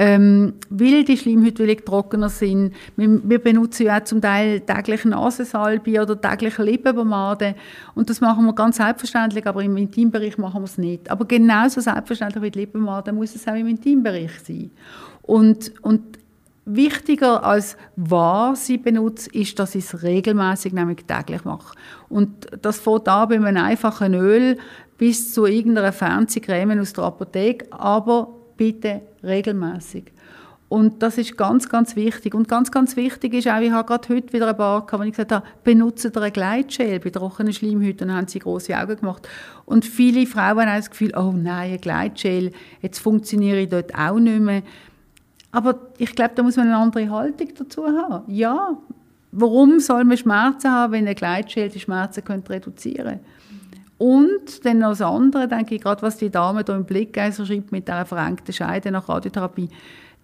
ähm, 0.00 0.54
weil 0.70 1.02
die 1.02 1.16
Schleimhäute 1.16 1.76
trockener 1.84 2.28
sind. 2.28 2.72
Wir, 2.96 3.20
wir, 3.28 3.40
benutzen 3.40 3.86
ja 3.86 3.98
auch 3.98 4.04
zum 4.04 4.22
Teil 4.22 4.60
täglich 4.60 5.04
Nasensalbe 5.04 6.00
oder 6.00 6.20
täglich 6.20 6.56
Lippenpomade 6.56 7.56
und 7.96 8.08
das 8.08 8.20
machen 8.20 8.46
wir 8.46 8.52
ganz 8.52 8.76
selbstverständlich, 8.76 9.44
aber 9.44 9.60
im 9.60 9.76
Intimbereich 9.76 10.38
machen 10.38 10.60
wir 10.60 10.66
es 10.66 10.78
nicht. 10.78 11.10
Aber 11.10 11.24
genauso 11.24 11.80
selbstverständlich 11.80 12.44
wie 12.44 12.50
die 12.52 12.60
Lippenpomade 12.60 13.12
muss 13.12 13.34
es 13.34 13.48
auch 13.48 13.56
im 13.56 13.66
Intimbereich 13.66 14.30
sein. 14.46 14.70
Und, 15.22 15.72
und 15.82 16.18
wichtiger 16.64 17.42
als 17.42 17.76
was 17.96 18.66
sie 18.66 18.78
benutzt, 18.78 19.26
ist, 19.34 19.58
dass 19.58 19.74
ich 19.74 19.84
es 19.84 20.04
regelmäßig, 20.04 20.74
nämlich 20.74 21.06
täglich 21.06 21.44
mache. 21.44 21.74
Und 22.08 22.46
das 22.62 22.78
fängt 22.78 23.08
an 23.08 23.28
bei 23.28 23.34
einem 23.34 23.56
einfachen 23.56 24.14
Öl 24.14 24.58
bis 24.96 25.34
zu 25.34 25.46
irgendeiner 25.46 25.92
Fernsehcreme 25.92 26.78
aus 26.78 26.92
der 26.92 27.04
Apotheke, 27.04 27.66
aber 27.72 28.37
bitte 28.58 29.00
regelmäßig. 29.22 30.12
Und 30.68 31.02
das 31.02 31.16
ist 31.16 31.38
ganz, 31.38 31.70
ganz 31.70 31.96
wichtig. 31.96 32.34
Und 32.34 32.46
ganz, 32.46 32.70
ganz 32.70 32.94
wichtig 32.94 33.32
ist 33.32 33.48
auch, 33.48 33.60
ich 33.60 33.70
habe 33.70 33.86
gerade 33.88 34.14
heute 34.14 34.32
wieder 34.34 34.48
ein 34.48 34.56
paar 34.56 34.84
gehabt, 34.84 35.02
wo 35.02 35.06
ich 35.06 35.12
gesagt 35.12 35.32
habe, 35.32 35.46
benutze 35.64 36.12
ein 36.14 36.32
Gleitgel 36.32 37.00
bei 37.00 37.08
trockenen 37.08 37.54
Schleimhäuten. 37.54 38.08
Dann 38.08 38.14
haben 38.14 38.28
sie 38.28 38.38
große 38.38 38.78
Augen 38.78 38.96
gemacht. 38.96 39.26
Und 39.64 39.86
viele 39.86 40.26
Frauen 40.26 40.66
haben 40.66 40.76
das 40.76 40.90
Gefühl, 40.90 41.12
oh 41.16 41.32
nein, 41.32 41.72
ein 41.72 41.80
Gleitgel, 41.80 42.52
jetzt 42.82 42.98
funktioniere 42.98 43.60
ich 43.60 43.70
dort 43.70 43.94
auch 43.94 44.18
nicht 44.18 44.40
mehr. 44.40 44.62
Aber 45.52 45.78
ich 45.96 46.14
glaube, 46.14 46.32
da 46.34 46.42
muss 46.42 46.56
man 46.56 46.66
eine 46.66 46.76
andere 46.76 47.08
Haltung 47.08 47.48
dazu 47.56 47.86
haben. 47.86 48.30
Ja, 48.30 48.76
warum 49.32 49.80
soll 49.80 50.04
man 50.04 50.18
Schmerzen 50.18 50.70
haben, 50.70 50.92
wenn 50.92 51.08
ein 51.08 51.14
Gleitgel 51.14 51.70
die 51.70 51.80
Schmerzen 51.80 52.24
reduzieren 52.26 53.06
könnte? 53.06 53.24
Und 53.98 54.64
dann 54.64 54.78
noch 54.78 54.90
das 54.90 55.02
andere, 55.02 55.48
denke 55.48 55.74
ich, 55.74 55.82
gerade 55.82 56.02
was 56.02 56.16
die 56.16 56.30
Dame 56.30 56.62
hier 56.64 56.76
im 56.76 56.84
Blick 56.84 57.18
also 57.18 57.44
schreibt 57.44 57.72
mit 57.72 57.88
der 57.88 58.06
verengten 58.06 58.52
Scheide 58.52 58.92
nach 58.92 59.08
Radiotherapie, 59.08 59.68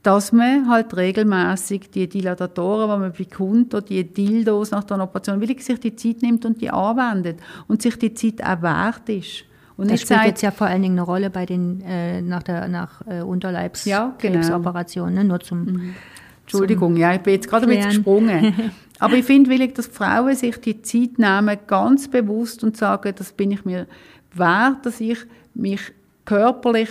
dass 0.05 0.33
man 0.33 0.69
halt 0.69 0.97
regelmäßig 0.97 1.91
die 1.91 2.09
Dilatatoren, 2.09 2.89
die 2.89 3.01
man 3.01 3.13
bekommt, 3.13 3.75
oder 3.75 3.85
die 3.85 4.05
Dildos 4.05 4.71
nach 4.71 4.85
der 4.85 5.01
Operation, 5.01 5.41
wirklich 5.41 5.65
sich 5.65 5.81
die 5.81 5.97
Zeit 5.97 6.23
nimmt 6.23 6.45
und 6.45 6.61
die 6.61 6.71
anwendet 6.71 7.41
und 7.67 7.83
sich 7.83 7.99
die 7.99 8.15
Zeit 8.15 8.45
auch 8.45 8.63
wert 8.63 9.09
ist. 9.09 9.45
Und 9.77 9.91
das 9.91 10.03
spielt 10.03 10.25
jetzt 10.25 10.43
ja 10.43 10.53
vor 10.53 10.69
allen 10.69 10.83
Dingen 10.83 10.99
eine 10.99 11.07
Rolle 11.07 11.31
bei 11.31 11.47
den 11.47 11.81
äh, 11.81 12.23
nach 12.23 12.45
der 12.45 12.69
nach 12.69 13.01
äh, 13.09 13.23
Unterleibskrebsoperationen, 13.23 15.17
ja, 15.17 15.23
genau. 15.23 15.23
ne? 15.23 15.29
nur 15.29 15.41
zum 15.41 15.65
mhm. 15.65 15.95
Entschuldigung, 16.43 16.97
ja, 16.97 17.15
ich 17.15 17.21
bin 17.21 17.35
jetzt 17.35 17.49
gerade 17.49 17.67
ein 17.67 17.71
bisschen 17.71 17.91
gesprungen. 17.91 18.55
Aber 19.05 19.17
ich 19.17 19.27
finde 19.27 19.51
wirklich, 19.51 19.75
dass 19.75 19.87
Frauen 19.87 20.35
sich 20.35 20.57
die 20.63 20.81
Zeit 20.81 21.19
nehmen, 21.19 21.59
ganz 21.67 22.09
bewusst 22.09 22.65
und 22.65 22.75
sagen, 22.75 23.15
das 23.15 23.33
bin 23.33 23.51
ich 23.51 23.65
mir 23.67 23.87
wert, 24.33 24.87
dass 24.87 24.99
ich 24.99 25.19
mich 25.53 25.93
körperlich 26.25 26.89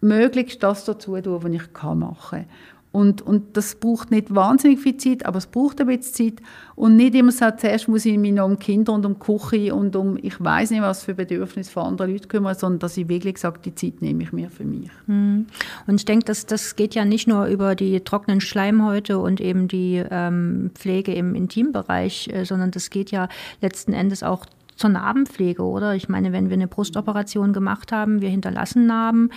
möglichst 0.00 0.62
das 0.62 0.84
dazu 0.84 1.20
tue, 1.20 1.42
was 1.42 1.50
ich 1.50 1.72
kann 1.72 1.98
machen 1.98 2.46
kann. 2.46 2.46
Und, 2.90 3.20
und 3.20 3.56
das 3.56 3.74
braucht 3.74 4.10
nicht 4.10 4.34
wahnsinnig 4.34 4.80
viel 4.80 4.96
Zeit, 4.96 5.26
aber 5.26 5.38
es 5.38 5.46
braucht 5.46 5.80
ein 5.80 5.88
bisschen 5.88 6.36
Zeit. 6.36 6.46
Und 6.74 6.96
nicht 6.96 7.14
immer 7.14 7.32
so, 7.32 7.46
zuerst 7.56 7.86
muss 7.86 8.06
ich 8.06 8.16
mich 8.16 8.32
noch 8.32 8.46
um 8.46 8.58
Kinder 8.58 8.94
und 8.94 9.04
um 9.04 9.18
Küche 9.18 9.74
und 9.74 9.94
um, 9.94 10.18
ich 10.20 10.42
weiß 10.42 10.70
nicht, 10.70 10.80
was 10.80 11.02
für 11.02 11.14
Bedürfnisse 11.14 11.70
von 11.70 11.84
anderen 11.84 12.12
Leuten 12.12 12.28
kümmern, 12.28 12.54
sondern 12.54 12.78
dass 12.78 12.96
ich 12.96 13.08
wirklich 13.08 13.38
sage, 13.38 13.60
die 13.62 13.74
Zeit 13.74 14.00
nehme 14.00 14.22
ich 14.22 14.32
mir 14.32 14.48
für 14.48 14.64
mich. 14.64 14.90
Mhm. 15.06 15.46
Und 15.86 15.96
ich 15.96 16.06
denke, 16.06 16.24
das, 16.24 16.46
das 16.46 16.76
geht 16.76 16.94
ja 16.94 17.04
nicht 17.04 17.28
nur 17.28 17.46
über 17.46 17.74
die 17.74 18.00
trockenen 18.00 18.40
Schleimhäute 18.40 19.18
und 19.18 19.40
eben 19.40 19.68
die 19.68 20.02
ähm, 20.10 20.70
Pflege 20.74 21.12
im 21.12 21.34
Intimbereich, 21.34 22.28
äh, 22.32 22.44
sondern 22.44 22.70
das 22.70 22.88
geht 22.88 23.10
ja 23.10 23.28
letzten 23.60 23.92
Endes 23.92 24.22
auch 24.22 24.46
zur 24.76 24.90
Narbenpflege, 24.90 25.62
oder? 25.62 25.94
Ich 25.94 26.08
meine, 26.08 26.32
wenn 26.32 26.48
wir 26.48 26.54
eine 26.54 26.68
Brustoperation 26.68 27.52
gemacht 27.52 27.92
haben, 27.92 28.22
wir 28.22 28.30
hinterlassen 28.30 28.86
Narben, 28.86 29.30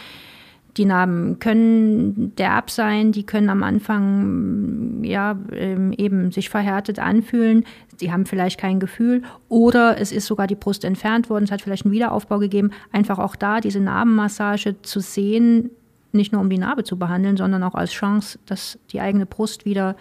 die 0.77 0.85
Narben 0.85 1.39
können 1.39 2.33
derb 2.35 2.69
sein, 2.69 3.11
die 3.11 3.25
können 3.25 3.49
am 3.49 3.63
Anfang 3.63 5.03
ja 5.03 5.37
ähm, 5.51 5.91
eben 5.93 6.31
sich 6.31 6.49
verhärtet 6.49 6.99
anfühlen. 6.99 7.65
Sie 7.97 8.11
haben 8.11 8.25
vielleicht 8.25 8.59
kein 8.59 8.79
Gefühl 8.79 9.23
oder 9.49 9.99
es 9.99 10.11
ist 10.11 10.27
sogar 10.27 10.47
die 10.47 10.55
Brust 10.55 10.85
entfernt 10.85 11.29
worden, 11.29 11.43
es 11.43 11.51
hat 11.51 11.61
vielleicht 11.61 11.85
einen 11.85 11.93
Wiederaufbau 11.93 12.39
gegeben. 12.39 12.71
Einfach 12.91 13.19
auch 13.19 13.35
da 13.35 13.59
diese 13.59 13.79
Narbenmassage 13.81 14.81
zu 14.81 15.01
sehen, 15.01 15.71
nicht 16.13 16.31
nur 16.31 16.41
um 16.41 16.49
die 16.49 16.57
Narbe 16.57 16.83
zu 16.83 16.97
behandeln, 16.97 17.37
sondern 17.37 17.63
auch 17.63 17.75
als 17.75 17.91
Chance, 17.91 18.39
das 18.45 18.79
die 18.91 19.01
eigene 19.01 19.25
Brust 19.25 19.65
wieder 19.65 19.95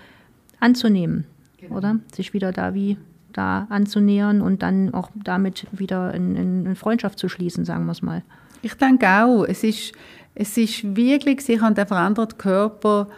anzunehmen, 0.61 1.25
genau. 1.59 1.77
oder 1.77 1.97
sich 2.13 2.33
wieder 2.33 2.53
da 2.53 2.75
wie 2.75 2.97
da 3.33 3.67
anzunähern 3.71 4.41
und 4.41 4.63
dann 4.63 4.93
auch 4.95 5.11
damit 5.15 5.67
wieder 5.73 6.15
in, 6.15 6.37
in, 6.37 6.67
in 6.67 6.77
Freundschaft 6.77 7.19
zu 7.19 7.29
schließen, 7.29 7.65
sagen 7.65 7.87
wir 7.87 7.93
es 7.93 8.03
mal. 8.03 8.23
Ich 8.63 8.75
denke 8.75 9.07
auch, 9.09 9.45
es 9.45 9.65
ist 9.65 9.93
es 10.35 10.57
ist 10.57 10.97
wirklich, 10.97 11.41
sich 11.43 11.61
an 11.63 11.75
den 11.75 11.87
veränderten 11.87 12.39
Körper 12.39 13.09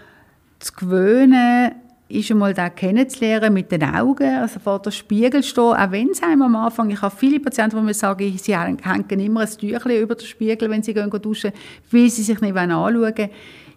zu 0.59 0.73
gewöhnen, 0.75 1.73
ist 2.09 2.31
einmal 2.31 2.53
da 2.53 2.69
kennenzulernen 2.69 3.55
mit 3.55 3.73
den 3.73 3.83
Augen, 3.85 4.29
also 4.29 4.61
vor 4.61 4.81
dem 4.81 4.93
Spiegel 4.93 5.43
stehen, 5.43 5.65
auch 5.65 5.91
wenn 5.91 6.11
es 6.11 6.23
einem 6.23 6.43
am 6.43 6.57
Anfang, 6.57 6.91
ich 6.91 7.01
habe 7.01 7.15
viele 7.17 7.41
Patienten, 7.41 7.77
die 7.77 7.83
mir 7.83 7.95
sagen, 7.95 8.37
sie 8.37 8.57
hängen 8.57 9.21
immer 9.21 9.41
ein 9.41 9.49
Tüchlein 9.49 10.03
über 10.03 10.15
den 10.15 10.27
Spiegel, 10.27 10.69
wenn 10.69 10.83
sie 10.83 10.93
gehen 10.93 11.11
duschen, 11.11 11.53
weil 11.91 12.11
sie 12.11 12.23
sich 12.23 12.41
nicht 12.41 12.57
anschauen 12.57 13.01
wollen. 13.01 13.31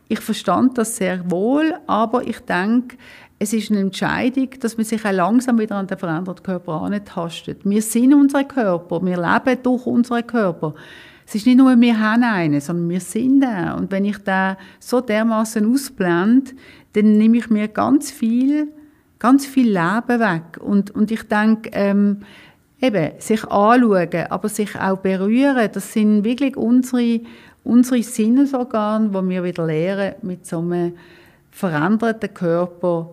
Ich 0.08 0.20
verstand 0.20 0.78
das 0.78 0.98
sehr 0.98 1.30
wohl, 1.32 1.76
aber 1.88 2.28
ich 2.28 2.40
denke, 2.42 2.98
es 3.40 3.54
ist 3.54 3.72
eine 3.72 3.82
Entscheidung, 3.82 4.50
dass 4.60 4.78
man 4.78 4.86
sich 4.86 5.04
auch 5.06 5.12
langsam 5.12 5.58
wieder 5.58 5.76
an 5.76 5.88
den 5.88 5.98
veränderten 5.98 6.44
Körper 6.44 6.82
antastet. 6.82 7.62
Wir 7.64 7.82
sind 7.82 8.14
unser 8.14 8.44
Körper, 8.44 9.04
wir 9.04 9.18
leben 9.18 9.64
durch 9.64 9.86
unseren 9.86 10.28
Körper 10.28 10.74
es 11.28 11.36
ist 11.36 11.48
nicht 11.48 11.58
nur, 11.58 11.80
wir 11.80 12.00
haben 12.00 12.24
einen, 12.24 12.62
sondern 12.62 12.90
wir 12.90 13.00
sind 13.00 13.44
er. 13.44 13.76
Und 13.78 13.92
wenn 13.92 14.06
ich 14.06 14.20
da 14.20 14.58
so 14.80 15.02
dermaßen 15.02 15.72
ausblende, 15.72 16.52
dann 16.94 17.18
nehme 17.18 17.38
ich 17.38 17.50
mir 17.50 17.68
ganz 17.68 18.12
viel, 18.12 18.68
ganz 19.18 19.46
viel 19.46 19.68
Leben 19.68 20.20
weg. 20.20 20.60
Und, 20.62 20.92
und 20.92 21.10
ich 21.10 21.24
denke, 21.24 21.72
ähm, 21.74 22.20
eben, 22.80 23.12
sich 23.20 23.44
anschauen, 23.46 24.28
aber 24.30 24.50
sich 24.50 24.80
auch 24.80 24.98
berühren, 24.98 25.70
das 25.72 25.94
sind 25.94 26.24
wirklich 26.24 26.56
unsere, 26.56 27.22
unsere 27.64 28.04
Sinnesorgane, 28.04 29.14
wo 29.14 29.28
wir 29.28 29.44
wieder 29.44 29.66
lernen, 29.66 30.16
mit 30.22 30.46
so 30.46 30.60
einem 30.60 30.94
veränderten 31.50 32.34
Körper 32.34 33.12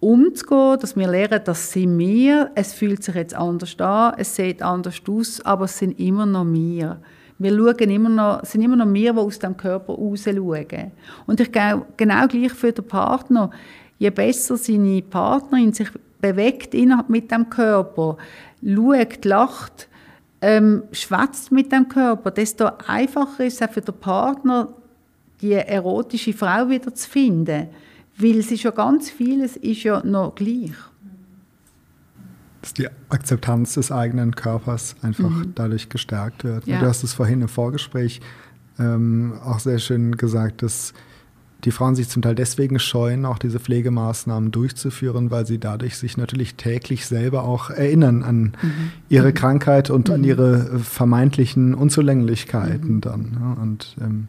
umzugehen, 0.00 0.78
dass 0.80 0.96
wir 0.96 1.08
lernen, 1.08 1.40
das 1.44 1.72
sind 1.72 1.98
wir, 1.98 2.50
es 2.54 2.74
fühlt 2.74 3.02
sich 3.02 3.14
jetzt 3.14 3.34
anders 3.34 3.80
an, 3.80 4.14
es 4.18 4.36
sieht 4.36 4.60
anders 4.60 5.00
aus, 5.08 5.40
aber 5.40 5.64
es 5.64 5.78
sind 5.78 5.98
immer 5.98 6.26
noch 6.26 6.44
wir. 6.44 7.00
Wir 7.38 7.50
schauen 7.50 7.90
immer 7.90 8.08
noch, 8.08 8.44
sind 8.44 8.62
immer 8.62 8.76
noch 8.76 8.92
wir, 8.92 9.12
die 9.12 9.18
aus 9.18 9.38
dem 9.38 9.56
Körper 9.56 9.94
raus 9.94 10.24
schauen. 10.24 10.92
Und 11.26 11.40
ich 11.40 11.50
glaube, 11.50 11.86
genau 11.96 12.26
gleich 12.28 12.52
für 12.52 12.72
den 12.72 12.86
Partner. 12.86 13.50
Je 13.98 14.10
besser 14.10 14.56
seine 14.56 15.02
Partnerin 15.02 15.72
sich 15.72 15.88
bewegt 16.20 16.74
mit 17.08 17.30
dem 17.30 17.50
Körper, 17.50 18.16
schaut, 18.64 19.24
lacht, 19.24 19.88
ähm, 20.40 20.84
schwätzt 20.92 21.52
mit 21.52 21.72
dem 21.72 21.88
Körper, 21.88 22.30
desto 22.30 22.68
einfacher 22.86 23.44
ist 23.44 23.60
es 23.60 23.68
auch 23.68 23.72
für 23.72 23.80
den 23.80 23.94
Partner, 23.94 24.68
die 25.40 25.52
erotische 25.52 26.32
Frau 26.32 26.68
wieder 26.68 26.94
zu 26.94 27.08
finden. 27.08 27.68
Weil 28.16 28.38
es 28.38 28.50
ist 28.50 28.62
ja 28.62 28.70
ganz 28.70 29.10
vieles 29.10 29.56
ist 29.56 29.82
ja 29.82 30.02
noch 30.04 30.34
gleich. 30.34 30.72
Dass 32.64 32.72
die 32.72 32.88
Akzeptanz 33.10 33.74
des 33.74 33.92
eigenen 33.92 34.34
Körpers 34.34 34.96
einfach 35.02 35.28
mhm. 35.28 35.52
dadurch 35.54 35.90
gestärkt 35.90 36.44
wird. 36.44 36.66
Ja. 36.66 36.80
Du 36.80 36.86
hast 36.86 37.04
es 37.04 37.12
vorhin 37.12 37.42
im 37.42 37.48
Vorgespräch 37.48 38.22
ähm, 38.78 39.34
auch 39.44 39.58
sehr 39.58 39.78
schön 39.78 40.16
gesagt, 40.16 40.62
dass 40.62 40.94
die 41.64 41.72
Frauen 41.72 41.94
sich 41.94 42.08
zum 42.08 42.22
Teil 42.22 42.34
deswegen 42.34 42.78
scheuen, 42.78 43.26
auch 43.26 43.38
diese 43.38 43.60
Pflegemaßnahmen 43.60 44.50
durchzuführen, 44.50 45.30
weil 45.30 45.46
sie 45.46 45.58
dadurch 45.58 45.98
sich 45.98 46.16
natürlich 46.16 46.54
täglich 46.54 47.04
selber 47.04 47.44
auch 47.44 47.68
erinnern 47.68 48.22
an 48.22 48.42
mhm. 48.62 48.92
ihre 49.10 49.28
mhm. 49.28 49.34
Krankheit 49.34 49.90
und 49.90 50.08
mhm. 50.08 50.14
an 50.14 50.24
ihre 50.24 50.78
vermeintlichen 50.78 51.74
Unzulänglichkeiten 51.74 52.96
mhm. 52.96 53.00
dann. 53.02 53.56
Und 53.60 53.94
ähm, 54.00 54.28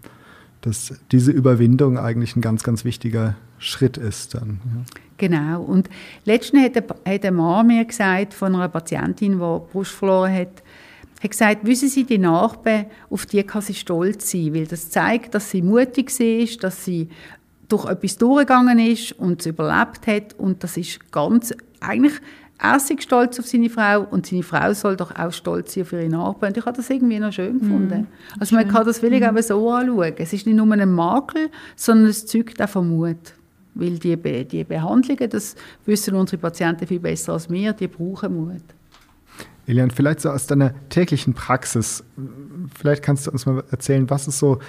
dass 0.60 0.94
diese 1.12 1.32
Überwindung 1.32 1.98
eigentlich 1.98 2.36
ein 2.36 2.42
ganz, 2.42 2.64
ganz 2.64 2.84
wichtiger 2.84 3.36
Schritt 3.58 3.98
ist 3.98 4.34
dann. 4.34 4.60
Ja. 4.66 5.02
Genau. 5.18 5.62
Und 5.62 5.90
letztens 6.26 6.64
hat, 6.64 6.76
hat 6.76 7.26
ein 7.26 7.36
Mann 7.36 7.68
mir 7.68 7.86
gesagt, 7.86 8.34
von 8.34 8.56
einer 8.56 8.70
Patientin, 8.70 9.34
die 9.34 9.38
Brust 9.38 9.92
verloren 9.92 10.34
hat, 10.34 10.64
hat 11.24 11.32
gesagt, 11.32 11.66
wissen 11.66 11.90
Sie, 11.90 12.04
die 12.04 12.18
Nachbarn, 12.18 12.88
auf 13.10 13.26
die 13.26 13.42
kann 13.44 13.62
sie 13.62 13.74
stolz 13.74 14.30
sein, 14.30 14.54
weil 14.54 14.68
das 14.68 14.90
zeigt, 14.90 15.34
dass 15.34 15.50
sie 15.50 15.62
mutig 15.62 16.20
ist, 16.20 16.64
dass 16.64 16.84
sie 16.84 17.10
durch 17.68 17.86
etwas 17.86 18.18
durchgegangen 18.18 18.78
ist 18.80 19.14
und 19.14 19.42
es 19.42 19.48
überlebt 19.48 20.06
hat 20.08 20.34
und 20.38 20.64
das 20.64 20.78
ist 20.78 21.12
ganz, 21.12 21.54
eigentlich, 21.80 22.14
er 22.58 22.78
ist 22.78 23.04
stolz 23.04 23.40
auf 23.40 23.48
seine 23.48 23.70
Frau 23.70 24.02
und 24.10 24.26
seine 24.26 24.44
Frau 24.44 24.74
soll 24.74 24.96
doch 24.96 25.14
auch 25.16 25.32
stolz 25.32 25.74
sein 25.74 25.84
auf 25.84 25.92
ihre 25.92 26.08
Nachbarn. 26.08 26.52
Und 26.52 26.58
ich 26.58 26.66
habe 26.66 26.78
das 26.78 26.90
irgendwie 26.90 27.20
noch 27.20 27.34
schön 27.34 27.60
gefunden. 27.60 28.02
Mm, 28.02 28.40
also 28.40 28.56
man 28.56 28.68
kann 28.70 28.86
das 28.86 29.02
wirklich 29.02 29.22
mm. 29.22 29.38
auch 29.38 29.42
so 29.42 29.70
anschauen. 29.72 30.14
Es 30.18 30.32
ist 30.32 30.46
nicht 30.46 30.56
nur 30.56 30.72
ein 30.72 30.90
Makel, 30.90 31.50
sondern 31.76 32.08
es 32.08 32.26
zeugt 32.26 32.62
auch 32.62 32.70
von 32.70 32.88
Mut. 32.88 33.34
Weil 33.76 34.00
die, 34.00 34.18
die 34.46 34.64
Behandlungen, 34.64 35.30
das 35.30 35.56
wissen 35.86 36.16
unsere 36.16 36.42
Patienten 36.42 36.88
viel 36.88 37.00
besser 37.00 37.34
als 37.34 37.50
wir, 37.50 37.74
die 37.74 37.88
brauchen 37.88 38.36
Mut. 38.36 38.64
Elian, 39.68 39.92
vielleicht 39.92 40.22
so 40.22 40.30
aus 40.30 40.48
deiner 40.48 40.74
täglichen 40.90 41.34
Praxis, 41.34 42.04
vielleicht 42.78 43.04
kannst 43.04 43.28
du 43.28 43.32
uns 43.32 43.46
mal 43.46 43.64
erzählen, 43.72 44.10
was 44.10 44.28
ist 44.28 44.40
so 44.40 44.60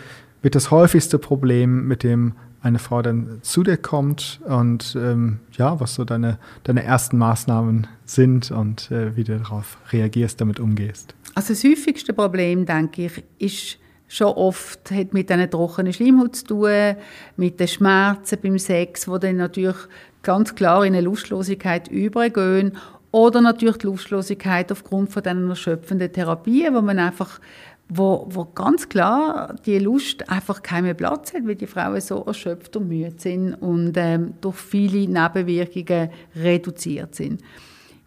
wird 0.43 0.55
das 0.55 0.71
häufigste 0.71 1.19
Problem, 1.19 1.89
mit 1.89 2.03
dem 2.03 2.35
eine 2.63 2.79
Frau 2.79 3.03
dann 3.03 3.39
zu 3.43 3.63
dir 3.63 3.77
kommt 3.77 4.41
und 4.45 4.97
ähm, 4.97 5.41
ja, 5.53 5.79
was 5.81 5.95
so 5.95 6.05
deine, 6.05 6.39
deine 6.65 6.83
ersten 6.83 7.19
Maßnahmen 7.19 7.87
sind 8.05 8.51
und 8.51 8.91
äh, 8.91 9.17
wie 9.17 9.25
du 9.25 9.39
darauf 9.39 9.79
reagierst, 9.93 10.41
damit 10.41 10.59
umgehst? 10.61 11.15
Also 11.35 11.53
das 11.53 11.65
häufigste 11.65 12.13
Problem, 12.13 12.67
denke 12.67 13.07
ich, 13.07 13.25
ist 13.39 13.79
schon 14.09 14.29
oft 14.29 14.91
hat 14.91 15.13
mit 15.13 15.31
einer 15.31 15.51
trockenen 15.51 15.93
Schleimhaut 15.93 16.37
zu 16.37 16.45
tun, 16.45 16.97
mit 17.37 17.59
den 17.59 17.69
Schmerzen 17.69 18.39
beim 18.43 18.59
Sex, 18.59 19.09
wo 19.09 19.19
dann 19.19 19.37
natürlich 19.37 19.77
ganz 20.23 20.55
klar 20.55 20.85
in 20.85 20.95
eine 20.95 21.03
Lustlosigkeit 21.03 21.89
übergehen 21.89 22.77
oder 23.11 23.41
natürlich 23.41 23.79
die 23.79 23.87
Lustlosigkeit 23.87 24.71
aufgrund 24.71 25.11
von 25.11 25.23
diesen 25.23 25.49
erschöpfenden 25.49 26.13
Therapien, 26.13 26.75
wo 26.75 26.83
man 26.83 26.99
einfach 26.99 27.41
wo, 27.89 28.27
wo 28.29 28.45
ganz 28.47 28.89
klar 28.89 29.55
die 29.65 29.79
Lust 29.79 30.29
einfach 30.29 30.63
keinen 30.63 30.97
Platz 30.97 31.33
hat, 31.33 31.47
weil 31.47 31.55
die 31.55 31.69
Frauen 31.69 32.01
so 32.01 32.25
erschöpft 32.25 32.77
und 32.77 32.89
müde 32.89 33.15
sind 33.17 33.55
und 33.55 33.93
ähm, 33.97 34.35
durch 34.41 34.57
viele 34.57 35.07
Nebenwirkungen 35.09 36.11
reduziert 36.35 37.15
sind. 37.15 37.43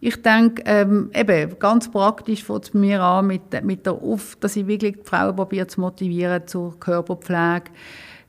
Ich 0.00 0.22
denke, 0.22 0.62
ähm, 0.64 1.10
eben, 1.14 1.58
ganz 1.58 1.90
praktisch 1.90 2.42
fängt 2.42 2.64
es 2.64 2.74
mir 2.74 3.02
an, 3.02 3.26
mit, 3.26 3.62
mit 3.64 3.84
der 3.84 3.92
Auf, 3.92 4.36
dass 4.40 4.56
ich 4.56 4.66
wirklich 4.66 4.96
die 4.96 5.04
Frauen 5.04 5.36
probiere 5.36 5.66
zu 5.66 5.80
motivieren 5.80 6.46
zur 6.46 6.78
Körperpflege, 6.80 7.70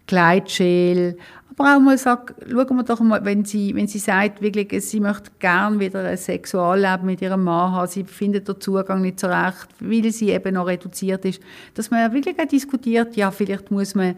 Gleitschäl, 0.05 1.17
aber 1.57 1.75
auch 1.75 1.79
mal 1.79 1.97
sagt, 1.97 2.33
schauen 2.49 2.77
wir 2.77 2.83
doch 2.83 2.99
mal, 3.01 3.23
wenn 3.25 3.45
sie, 3.45 3.75
wenn 3.75 3.87
sie 3.87 3.99
sagt, 3.99 4.41
wirklich, 4.41 4.83
sie 4.85 4.99
möchte 4.99 5.31
gern 5.39 5.79
wieder 5.79 6.03
ein 6.03 6.17
Sexualleben 6.17 7.05
mit 7.05 7.21
ihrem 7.21 7.43
Mann 7.43 7.73
haben, 7.73 7.87
sie 7.87 8.03
findet 8.03 8.47
den 8.47 8.59
Zugang 8.59 9.01
nicht 9.01 9.19
so 9.19 9.27
recht, 9.27 9.67
weil 9.79 10.11
sie 10.11 10.29
eben 10.29 10.53
noch 10.53 10.67
reduziert 10.67 11.25
ist, 11.25 11.41
dass 11.73 11.91
man 11.91 11.99
ja 11.99 12.13
wirklich 12.13 12.39
auch 12.39 12.47
diskutiert, 12.47 13.15
ja, 13.15 13.31
vielleicht 13.31 13.69
muss 13.69 13.95
man 13.95 14.15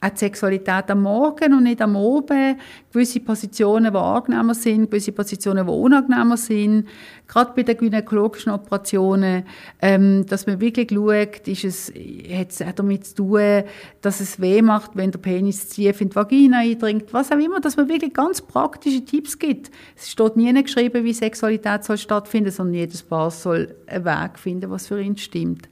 auch 0.00 0.10
die 0.10 0.18
Sexualität 0.18 0.90
am 0.90 1.02
Morgen 1.02 1.54
und 1.54 1.62
nicht 1.62 1.80
am 1.80 1.96
Abend, 1.96 2.58
gewisse 2.92 3.20
Positionen, 3.20 3.92
die 3.92 3.98
angenehmer 3.98 4.54
sind, 4.54 4.90
gewisse 4.90 5.12
Positionen, 5.12 5.66
die 5.66 5.72
unangenehmer 5.72 6.36
sind. 6.36 6.88
Gerade 7.28 7.52
bei 7.54 7.62
den 7.62 7.76
gynäkologischen 7.76 8.52
Operationen, 8.52 9.44
ähm, 9.80 10.26
dass 10.26 10.46
man 10.46 10.60
wirklich 10.60 10.90
schaut, 10.90 11.46
ist 11.46 11.64
es, 11.64 11.88
hat 11.88 12.50
es 12.50 12.62
auch 12.62 12.72
damit 12.72 13.06
zu 13.06 13.14
tun, 13.14 13.62
dass 14.00 14.20
es 14.20 14.40
weh 14.40 14.60
macht, 14.60 14.96
wenn 14.96 15.12
der 15.12 15.20
Penis 15.20 15.68
tief 15.68 16.00
in 16.00 16.10
die 16.10 16.16
Vagina 16.16 16.58
eindringt, 16.58 17.12
was 17.12 17.30
auch 17.30 17.38
immer, 17.38 17.60
dass 17.60 17.76
man 17.76 17.88
wirklich 17.88 18.12
ganz 18.12 18.40
praktische 18.40 19.04
Tipps 19.04 19.38
gibt. 19.38 19.70
Es 19.96 20.10
steht 20.10 20.36
nie 20.36 20.52
geschrieben, 20.62 21.04
wie 21.04 21.12
Sexualität 21.12 21.84
soll 21.84 21.98
stattfinden, 21.98 22.50
sondern 22.50 22.74
jedes 22.74 23.04
Paar 23.04 23.30
soll 23.30 23.76
einen 23.86 24.04
Weg 24.04 24.38
finden, 24.38 24.70
was 24.70 24.88
für 24.88 25.00
ihn 25.00 25.16
stimmt. 25.16 25.68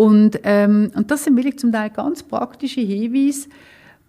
Und, 0.00 0.40
ähm, 0.44 0.90
und 0.94 1.10
das 1.10 1.24
sind 1.24 1.36
wirklich 1.36 1.58
zum 1.58 1.72
Teil 1.72 1.90
ganz 1.90 2.22
praktische 2.22 2.80
Hinweise, 2.80 3.50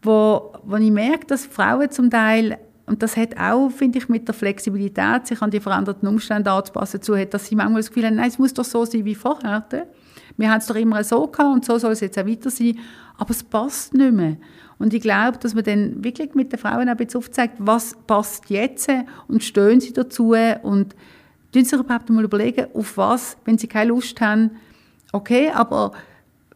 wo, 0.02 0.54
wo 0.64 0.78
ich 0.78 0.90
merke, 0.90 1.28
dass 1.28 1.46
Frauen 1.46 1.92
zum 1.92 2.10
Teil, 2.10 2.58
und 2.86 3.04
das 3.04 3.18
hat 3.18 3.38
auch, 3.38 3.70
finde 3.70 3.98
ich, 3.98 4.08
mit 4.08 4.26
der 4.26 4.34
Flexibilität, 4.34 5.28
sich 5.28 5.42
an 5.42 5.52
die 5.52 5.60
veränderten 5.60 6.08
Umstände 6.08 6.50
anzupassen, 6.50 7.02
zu 7.02 7.18
hat, 7.18 7.34
dass 7.34 7.48
sie 7.48 7.58
manchmal 7.58 7.82
das 7.82 7.90
Gefühl 7.90 8.06
haben, 8.06 8.16
nein, 8.16 8.30
es 8.30 8.40
muss 8.40 8.54
doch 8.54 8.64
so 8.64 8.86
sein 8.86 9.04
wie 9.04 9.16
vorher. 9.16 9.66
Wir 10.38 10.50
haben 10.50 10.60
es 10.60 10.68
doch 10.68 10.78
immer 10.78 11.04
so 11.04 11.28
gehabt 11.28 11.54
und 11.54 11.66
so 11.66 11.78
soll 11.78 11.92
es 11.92 12.00
jetzt 12.00 12.18
auch 12.18 12.26
weiter 12.26 12.50
sein. 12.50 12.80
Aber 13.18 13.32
es 13.32 13.44
passt 13.44 13.94
nicht 13.94 14.14
mehr. 14.14 14.38
Und 14.80 14.94
ich 14.94 15.02
glaube, 15.02 15.40
dass 15.40 15.54
man 15.54 15.66
dann 15.66 16.02
wirklich 16.06 16.34
mit 16.36 16.54
den 16.54 16.60
Frauen 16.60 16.88
auch 16.88 16.92
ein 16.92 16.96
bisschen 16.96 17.18
aufzeigt, 17.18 17.56
was 17.58 17.98
passt 18.08 18.50
jetzt 18.50 18.90
und 19.28 19.44
stehen 19.44 19.82
sie 19.82 19.92
dazu 19.92 20.36
und 20.62 20.96
tun 21.52 21.66
sich 21.66 21.78
überhaupt 21.78 22.10
mal 22.10 22.24
überlegen, 22.24 22.68
auf 22.74 22.96
was, 22.96 23.36
wenn 23.44 23.58
sie 23.58 23.68
keine 23.68 23.90
Lust 23.90 24.22
haben, 24.22 24.52
Okay, 25.12 25.52
aber 25.52 25.92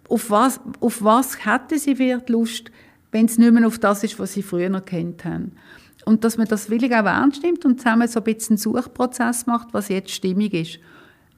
auf 0.07 0.29
was, 0.29 0.59
auf 0.79 1.03
was 1.03 1.45
hätten 1.45 1.77
sie 1.77 1.95
vielleicht 1.95 2.29
Lust, 2.29 2.71
wenn 3.11 3.25
es 3.25 3.37
nicht 3.37 3.51
mehr 3.51 3.67
auf 3.67 3.79
das 3.79 4.03
ist, 4.03 4.19
was 4.19 4.33
sie 4.33 4.43
früher 4.43 4.81
kennt 4.81 5.25
haben? 5.25 5.53
Und 6.05 6.23
dass 6.23 6.37
man 6.37 6.47
das 6.47 6.69
willig 6.69 6.93
auch 6.93 7.05
ernst 7.05 7.43
nimmt 7.43 7.65
und 7.65 7.79
zusammen 7.79 8.07
so 8.07 8.19
ein 8.19 8.23
bisschen 8.23 8.53
einen 8.53 8.57
Suchprozess 8.57 9.47
macht, 9.47 9.73
was 9.73 9.89
jetzt 9.89 10.11
stimmig 10.11 10.53
ist. 10.53 10.79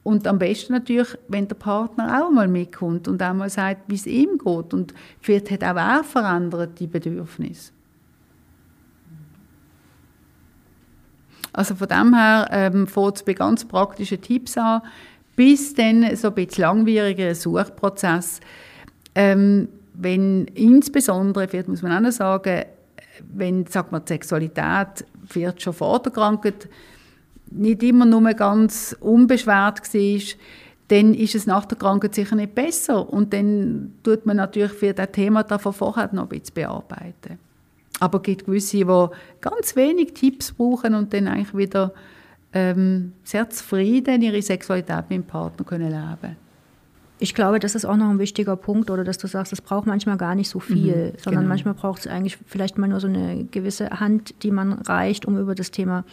Und 0.02 0.26
am 0.26 0.38
besten 0.38 0.74
natürlich, 0.74 1.16
wenn 1.28 1.48
der 1.48 1.56
Partner 1.56 2.22
auch 2.22 2.30
mal 2.30 2.48
mitkommt 2.48 3.08
und 3.08 3.22
auch 3.22 3.34
mal 3.34 3.50
sagt, 3.50 3.82
wie 3.88 3.94
es 3.94 4.06
ihm 4.06 4.38
geht. 4.38 4.74
Und 4.74 4.94
vielleicht 5.20 5.50
hat 5.50 5.64
auch 5.64 5.76
er 5.76 6.04
verändert 6.04 6.78
die 6.78 6.86
Bedürfnisse. 6.86 7.72
Also 11.52 11.74
von 11.74 11.88
dem 11.88 12.14
her 12.14 12.48
ähm, 12.52 12.86
fängt 12.86 13.16
es 13.16 13.22
bei 13.22 13.32
ganz 13.32 13.64
praktischen 13.64 14.20
Tipps 14.20 14.56
an 14.56 14.82
bis 15.38 15.72
dann 15.72 16.16
so 16.16 16.28
ein 16.28 16.34
bisschen 16.34 16.62
langwieriger 16.62 17.32
Suchprozess. 17.32 18.40
Ähm, 19.14 19.68
wenn 19.94 20.46
insbesondere, 20.46 21.46
vielleicht 21.46 21.68
muss 21.68 21.80
man 21.80 21.92
auch 21.92 22.00
noch 22.00 22.10
sagen, 22.10 22.64
wenn 23.32 23.64
sagt 23.64 23.92
man, 23.92 24.04
die 24.04 24.14
Sexualität 24.14 25.06
wird 25.32 25.62
schon 25.62 25.74
vor 25.74 26.02
der 26.02 26.10
Krankheit 26.10 26.68
nicht 27.52 27.84
immer 27.84 28.04
nur 28.04 28.20
ganz 28.34 28.96
unbeschwert 28.98 29.94
war, 29.94 30.20
dann 30.88 31.14
ist 31.14 31.36
es 31.36 31.46
nach 31.46 31.66
der 31.66 31.78
Krankheit 31.78 32.16
sicher 32.16 32.34
nicht 32.34 32.56
besser. 32.56 33.08
Und 33.08 33.32
dann 33.32 33.94
tut 34.02 34.26
man 34.26 34.38
natürlich 34.38 34.72
für 34.72 34.92
das 34.92 35.12
Thema 35.12 35.44
davon 35.44 35.72
vorher 35.72 36.10
noch 36.12 36.24
ein 36.24 36.28
bisschen 36.30 36.54
bearbeiten. 36.54 37.38
Aber 38.00 38.18
es 38.18 38.24
gibt 38.24 38.46
gewisse, 38.46 38.78
die 38.78 39.06
ganz 39.40 39.76
wenig 39.76 40.14
Tipps 40.14 40.50
brauchen 40.50 40.96
und 40.96 41.14
dann 41.14 41.28
eigentlich 41.28 41.56
wieder 41.56 41.92
ähm, 42.52 43.12
sehr 43.24 43.48
zufrieden 43.50 44.22
ihre 44.22 44.40
Sexualität 44.40 45.10
mit 45.10 45.18
dem 45.18 45.24
Partner 45.24 45.64
können 45.64 45.90
leben 45.90 46.36
Ich 47.18 47.34
glaube, 47.34 47.58
das 47.58 47.74
ist 47.74 47.84
auch 47.84 47.96
noch 47.96 48.08
ein 48.08 48.18
wichtiger 48.18 48.56
Punkt, 48.56 48.90
oder 48.90 49.04
dass 49.04 49.18
du 49.18 49.26
sagst, 49.26 49.52
es 49.52 49.60
braucht 49.60 49.86
manchmal 49.86 50.16
gar 50.16 50.34
nicht 50.34 50.48
so 50.48 50.60
viel, 50.60 51.12
mhm, 51.12 51.18
sondern 51.18 51.42
genau. 51.42 51.48
manchmal 51.48 51.74
braucht 51.74 52.00
es 52.00 52.06
eigentlich 52.06 52.38
vielleicht 52.46 52.78
mal 52.78 52.86
nur 52.86 53.00
so 53.00 53.06
eine 53.06 53.44
gewisse 53.50 53.90
Hand, 53.90 54.42
die 54.42 54.50
man 54.50 54.72
reicht, 54.72 55.26
um 55.26 55.36
über 55.36 55.54
das 55.54 55.70
Thema 55.70 56.04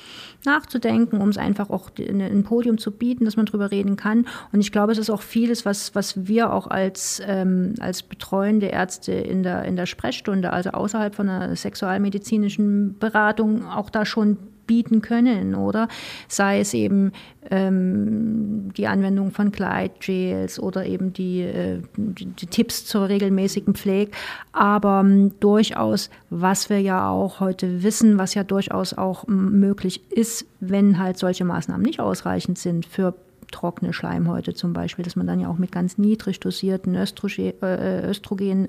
nachzudenken, 0.44 1.22
um 1.22 1.30
es 1.30 1.38
einfach 1.38 1.70
auch 1.70 1.92
ein 1.98 2.44
Podium 2.44 2.80
zu 2.80 2.92
bieten, 2.92 3.24
dass 3.24 3.38
man 3.38 3.46
darüber 3.46 3.72
reden 3.72 3.96
kann. 3.96 4.26
Und 4.52 4.60
ich 4.60 4.74
glaube, 4.74 4.92
es 4.92 4.98
ist 4.98 5.10
auch 5.10 5.22
vieles, 5.22 5.64
was, 5.64 5.96
was 5.96 6.28
wir 6.28 6.52
auch 6.52 6.68
als, 6.68 7.22
ähm, 7.26 7.76
als 7.80 8.04
betreuende 8.04 8.68
Ärzte 8.68 9.14
in 9.14 9.44
der, 9.44 9.64
in 9.64 9.78
der 9.78 9.86
Sprechstunde, 9.86 10.52
also 10.52 10.72
außerhalb 10.72 11.16
von 11.16 11.30
einer 11.30 11.56
sexualmedizinischen 11.56 12.98
Beratung, 13.00 13.66
auch 13.68 13.90
da 13.90 14.06
schon 14.06 14.38
bieten 14.68 15.02
können, 15.02 15.56
oder? 15.56 15.88
Sei 16.28 16.60
es 16.60 16.74
eben 16.74 17.12
ähm, 17.50 18.72
die 18.76 18.88
Anwendung 18.88 19.32
von 19.32 19.52
Gleitgels 19.52 20.60
oder 20.60 20.86
eben 20.86 21.14
die, 21.14 21.42
äh, 21.42 21.82
die, 21.98 22.48
Tipps 22.48 22.86
zur 22.86 23.10
regelmäßigen 23.10 23.76
Pflege, 23.76 24.12
aber 24.52 25.02
ähm, 25.04 25.34
durchaus, 25.40 26.10
was 26.30 26.70
wir 26.70 26.80
ja 26.80 27.10
auch 27.10 27.40
heute 27.40 27.84
wissen, 27.84 28.18
was 28.18 28.34
ja 28.34 28.44
durchaus 28.44 28.94
auch 28.94 29.28
möglich 29.28 30.12
ist, 30.12 30.46
wenn 30.60 31.00
halt 31.00 31.18
solche 31.18 31.46
Maßnahmen 31.46 31.86
nicht 31.86 32.00
ausreichend 32.00 32.58
sind 32.58 32.86
für 32.86 33.14
trockene 33.52 33.94
Schleimhäute 33.94 34.54
zum 34.54 34.74
Beispiel, 34.74 35.06
dass 35.06 35.16
man 35.16 35.28
dann 35.28 35.40
ja 35.40 35.48
auch 35.48 35.58
mit 35.58 35.72
ganz 35.72 35.98
niedrig 35.98 36.40
dosierten 36.40 36.96
Östrogen, 36.96 37.54
äh, 37.62 38.12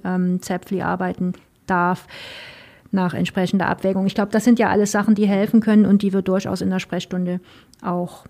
ähm, 0.04 0.40
arbeiten 0.82 1.32
darf 1.66 2.06
nach 2.96 3.14
entsprechender 3.14 3.68
Abwägung. 3.68 4.06
Ich 4.06 4.16
glaube, 4.16 4.32
das 4.32 4.42
sind 4.42 4.58
ja 4.58 4.68
alles 4.68 4.90
Sachen, 4.90 5.14
die 5.14 5.28
helfen 5.28 5.60
können 5.60 5.86
und 5.86 6.02
die 6.02 6.12
wir 6.12 6.22
durchaus 6.22 6.60
in 6.60 6.70
der 6.70 6.80
Sprechstunde 6.80 7.40
auch 7.82 8.26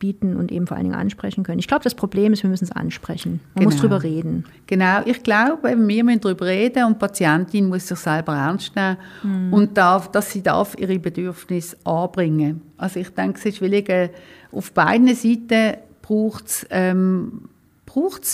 bieten 0.00 0.34
und 0.34 0.50
eben 0.50 0.66
vor 0.66 0.76
allen 0.76 0.86
Dingen 0.86 0.98
ansprechen 0.98 1.44
können. 1.44 1.60
Ich 1.60 1.68
glaube, 1.68 1.84
das 1.84 1.94
Problem 1.94 2.32
ist, 2.32 2.42
wir 2.42 2.50
müssen 2.50 2.64
es 2.64 2.72
ansprechen. 2.72 3.40
Man 3.54 3.64
genau. 3.64 3.70
muss 3.70 3.80
drüber 3.80 4.02
reden. 4.02 4.44
Genau, 4.66 5.02
ich 5.04 5.22
glaube, 5.22 5.68
wir 5.76 6.04
müssen 6.04 6.20
darüber 6.20 6.46
reden 6.46 6.86
und 6.86 6.94
die 6.94 6.98
Patientin 6.98 7.68
muss 7.68 7.86
sich 7.86 7.98
selber 7.98 8.34
ernst 8.34 8.74
nehmen 8.74 8.96
mhm. 9.22 9.52
und 9.52 9.76
darf, 9.76 10.10
dass 10.10 10.32
sie 10.32 10.42
darf 10.42 10.74
ihre 10.78 10.98
Bedürfnisse 10.98 11.76
anbringen. 11.84 12.62
Also 12.78 12.98
ich 12.98 13.10
denke, 13.10 13.38
es 13.38 13.44
ist 13.44 13.60
willig, 13.60 13.92
auf 14.50 14.72
beiden 14.72 15.14
Seiten 15.14 15.76
braucht 16.02 16.46
es 16.46 16.66
ähm, 16.70 17.48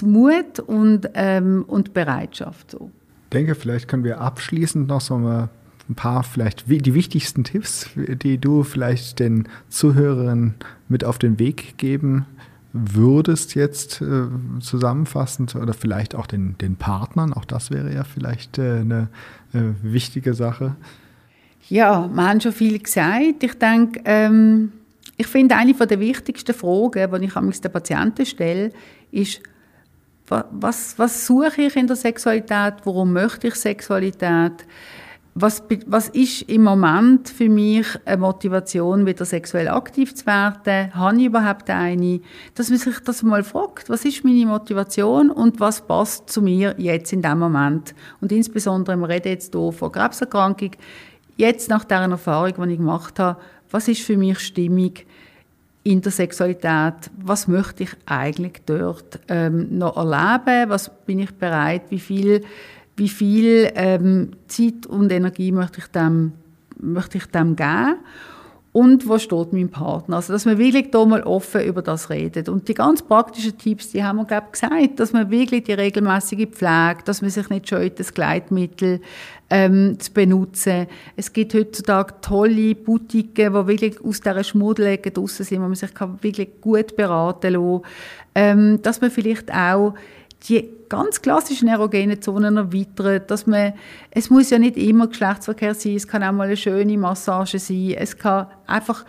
Mut 0.02 0.60
und, 0.60 1.10
ähm, 1.14 1.64
und 1.66 1.92
Bereitschaft. 1.92 2.70
So. 2.70 2.90
Ich 3.24 3.30
denke, 3.30 3.54
vielleicht 3.54 3.88
können 3.88 4.04
wir 4.04 4.20
abschließend 4.20 4.86
noch 4.86 5.00
so 5.00 5.18
mal 5.18 5.48
ein 5.88 5.94
paar 5.94 6.22
vielleicht 6.22 6.68
die 6.68 6.94
wichtigsten 6.94 7.44
Tipps, 7.44 7.88
die 7.96 8.38
du 8.38 8.62
vielleicht 8.64 9.18
den 9.18 9.48
Zuhörern 9.68 10.54
mit 10.88 11.04
auf 11.04 11.18
den 11.18 11.38
Weg 11.38 11.78
geben 11.78 12.26
würdest 12.72 13.54
jetzt 13.54 14.02
äh, 14.02 14.26
zusammenfassend 14.60 15.54
oder 15.54 15.72
vielleicht 15.72 16.14
auch 16.14 16.26
den, 16.26 16.58
den 16.58 16.76
Partnern, 16.76 17.32
auch 17.32 17.44
das 17.44 17.70
wäre 17.70 17.92
ja 17.92 18.04
vielleicht 18.04 18.58
äh, 18.58 18.80
eine 18.80 19.08
äh, 19.54 19.60
wichtige 19.82 20.34
Sache. 20.34 20.76
Ja, 21.68 22.08
wir 22.12 22.28
haben 22.28 22.40
schon 22.40 22.52
viel 22.52 22.78
gesagt. 22.78 23.42
Ich 23.42 23.54
denke, 23.54 24.00
ähm, 24.04 24.72
ich 25.16 25.26
finde, 25.26 25.56
eine 25.56 25.72
der 25.72 26.00
wichtigsten 26.00 26.54
Fragen, 26.54 27.10
die 27.20 27.26
ich 27.26 27.60
den 27.60 27.72
Patienten 27.72 28.26
stelle, 28.26 28.72
ist, 29.10 29.40
was, 30.28 30.98
was 30.98 31.26
suche 31.26 31.62
ich 31.62 31.76
in 31.76 31.86
der 31.86 31.96
Sexualität? 31.96 32.74
Warum 32.84 33.12
möchte 33.12 33.48
ich 33.48 33.54
Sexualität? 33.54 34.66
Was, 35.38 35.62
was 35.86 36.08
ist 36.08 36.42
im 36.48 36.62
Moment 36.62 37.28
für 37.28 37.50
mich 37.50 37.86
eine 38.06 38.16
Motivation, 38.16 39.04
wieder 39.04 39.26
sexuell 39.26 39.68
aktiv 39.68 40.14
zu 40.14 40.24
werden? 40.24 40.94
Habe 40.94 41.18
ich 41.18 41.26
überhaupt 41.26 41.68
eine? 41.68 42.20
Dass 42.54 42.70
man 42.70 42.78
sich 42.78 42.98
das 43.00 43.22
mal 43.22 43.44
fragt, 43.44 43.90
was 43.90 44.06
ist 44.06 44.24
meine 44.24 44.46
Motivation 44.46 45.30
und 45.30 45.60
was 45.60 45.86
passt 45.86 46.30
zu 46.30 46.40
mir 46.40 46.74
jetzt 46.78 47.12
in 47.12 47.20
dem 47.20 47.38
Moment? 47.38 47.94
Und 48.22 48.32
insbesondere, 48.32 48.96
wir 48.96 49.10
reden 49.10 49.28
jetzt 49.28 49.54
hier 49.54 49.72
von 49.72 49.92
Krebserkrankung, 49.92 50.70
jetzt 51.36 51.68
nach 51.68 51.84
der 51.84 51.98
Erfahrung, 51.98 52.54
die 52.66 52.72
ich 52.72 52.78
gemacht 52.78 53.18
habe, 53.18 53.38
was 53.70 53.88
ist 53.88 54.00
für 54.00 54.16
mich 54.16 54.38
stimmig 54.38 55.06
in 55.82 56.00
der 56.00 56.12
Sexualität? 56.12 57.10
Was 57.18 57.46
möchte 57.46 57.82
ich 57.82 57.90
eigentlich 58.06 58.62
dort 58.64 59.20
ähm, 59.28 59.76
noch 59.76 59.98
erleben? 59.98 60.70
Was 60.70 60.90
bin 61.04 61.18
ich 61.18 61.34
bereit? 61.34 61.82
Wie 61.90 62.00
viel 62.00 62.42
wie 62.96 63.08
viel 63.08 63.70
ähm, 63.74 64.30
Zeit 64.48 64.86
und 64.86 65.12
Energie 65.12 65.52
möchte 65.52 65.78
ich 65.78 65.86
dem, 65.88 66.32
möchte 66.78 67.18
ich 67.18 67.26
dem 67.26 67.56
geben 67.56 67.96
und 68.76 69.08
wo 69.08 69.18
steht 69.18 69.54
mein 69.54 69.70
Partner. 69.70 70.16
Also, 70.16 70.34
dass 70.34 70.44
man 70.44 70.58
wirklich 70.58 70.90
da 70.90 71.02
mal 71.06 71.22
offen 71.22 71.62
über 71.62 71.80
das 71.80 72.10
redet. 72.10 72.50
Und 72.50 72.68
die 72.68 72.74
ganz 72.74 73.00
praktischen 73.00 73.56
Tipps, 73.56 73.92
die 73.92 74.04
haben 74.04 74.16
wir, 74.16 74.26
glaube 74.26 74.48
ich, 74.48 74.60
gesagt, 74.60 75.00
dass 75.00 75.14
man 75.14 75.30
wirklich 75.30 75.64
die 75.64 75.72
regelmäßige 75.72 76.46
Pflege, 76.50 76.98
dass 77.06 77.22
man 77.22 77.30
sich 77.30 77.48
nicht 77.48 77.70
scheut, 77.70 77.98
das 77.98 78.12
Gleitmittel 78.12 79.00
ähm, 79.48 79.98
zu 79.98 80.12
benutzen. 80.12 80.88
Es 81.16 81.32
gibt 81.32 81.54
heutzutage 81.54 82.16
tolle 82.20 82.74
Boutiquen, 82.74 83.54
die 83.54 83.66
wirklich 83.66 84.04
aus 84.04 84.20
dieser 84.20 84.44
Schmuddelecke 84.44 85.10
draussen 85.10 85.46
sind, 85.46 85.62
wo 85.62 85.68
man 85.68 85.74
sich 85.74 85.92
wirklich 86.20 86.60
gut 86.60 86.96
beraten 86.96 87.54
kann. 87.54 87.80
Ähm, 88.34 88.82
dass 88.82 89.00
man 89.00 89.10
vielleicht 89.10 89.50
auch 89.54 89.94
die 90.48 90.68
ganz 90.88 91.22
klassischen 91.22 91.68
erogenen 91.68 92.22
Zonen 92.22 92.56
erweitern, 92.56 93.22
dass 93.26 93.46
man, 93.46 93.72
es 94.10 94.30
muss 94.30 94.50
ja 94.50 94.58
nicht 94.58 94.76
immer 94.76 95.08
Geschlechtsverkehr 95.08 95.74
sein, 95.74 95.96
es 95.96 96.06
kann 96.06 96.22
auch 96.22 96.32
mal 96.32 96.46
eine 96.46 96.56
schöne 96.56 96.96
Massage 96.96 97.58
sein, 97.58 97.94
es 97.96 98.16
kann 98.16 98.46
einfach 98.66 99.04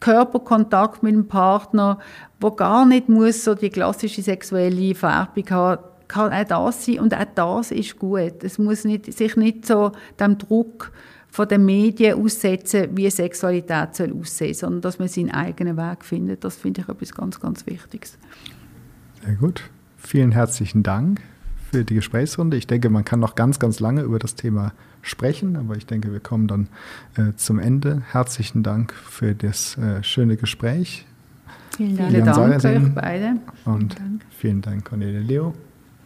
Körperkontakt 0.00 1.02
mit 1.02 1.14
dem 1.14 1.28
Partner, 1.28 1.98
wo 2.40 2.50
gar 2.52 2.86
nicht 2.86 3.08
muss 3.08 3.44
so 3.44 3.54
die 3.54 3.68
klassische 3.68 4.22
sexuelle 4.22 4.94
Färbung 4.94 5.50
haben, 5.50 5.82
kann 6.08 6.32
auch 6.32 6.44
das 6.44 6.86
sein 6.86 7.00
und 7.00 7.14
auch 7.14 7.26
das 7.34 7.70
ist 7.70 7.98
gut. 7.98 8.42
Es 8.42 8.58
muss 8.58 8.84
nicht, 8.84 9.12
sich 9.12 9.36
nicht 9.36 9.66
so 9.66 9.92
dem 10.18 10.38
Druck 10.38 10.90
von 11.28 11.46
den 11.46 11.64
Medien 11.64 12.20
aussetzen, 12.20 12.88
wie 12.96 13.08
Sexualität 13.08 13.94
soll 13.94 14.12
aussehen, 14.18 14.54
sondern 14.54 14.80
dass 14.80 14.98
man 14.98 15.06
seinen 15.06 15.30
eigenen 15.30 15.76
Weg 15.76 16.04
findet. 16.04 16.42
Das 16.42 16.56
finde 16.56 16.80
ich 16.80 16.88
etwas 16.88 17.14
ganz, 17.14 17.38
ganz 17.38 17.64
Wichtiges. 17.66 18.18
Sehr 19.24 19.34
gut. 19.34 19.62
Vielen 20.02 20.32
herzlichen 20.32 20.82
Dank 20.82 21.20
für 21.70 21.84
die 21.84 21.94
Gesprächsrunde. 21.94 22.56
Ich 22.56 22.66
denke, 22.66 22.90
man 22.90 23.04
kann 23.04 23.20
noch 23.20 23.34
ganz, 23.34 23.58
ganz 23.58 23.80
lange 23.80 24.02
über 24.02 24.18
das 24.18 24.34
Thema 24.34 24.72
sprechen, 25.02 25.56
aber 25.56 25.76
ich 25.76 25.86
denke, 25.86 26.12
wir 26.12 26.20
kommen 26.20 26.48
dann 26.48 26.68
äh, 27.16 27.34
zum 27.36 27.58
Ende. 27.58 28.02
Herzlichen 28.10 28.62
Dank 28.62 28.92
für 28.92 29.34
das 29.34 29.78
äh, 29.78 30.02
schöne 30.02 30.36
Gespräch. 30.36 31.06
Vielen 31.76 31.96
Dank, 31.96 32.10
vielen 32.10 32.24
Dank 32.24 32.64
euch 32.64 32.94
beide. 32.94 33.36
Und 33.64 33.94
vielen 33.94 34.18
Dank, 34.18 34.26
vielen 34.30 34.62
Dank 34.62 34.84
Cornelia 34.84 35.20
Leo. 35.20 35.54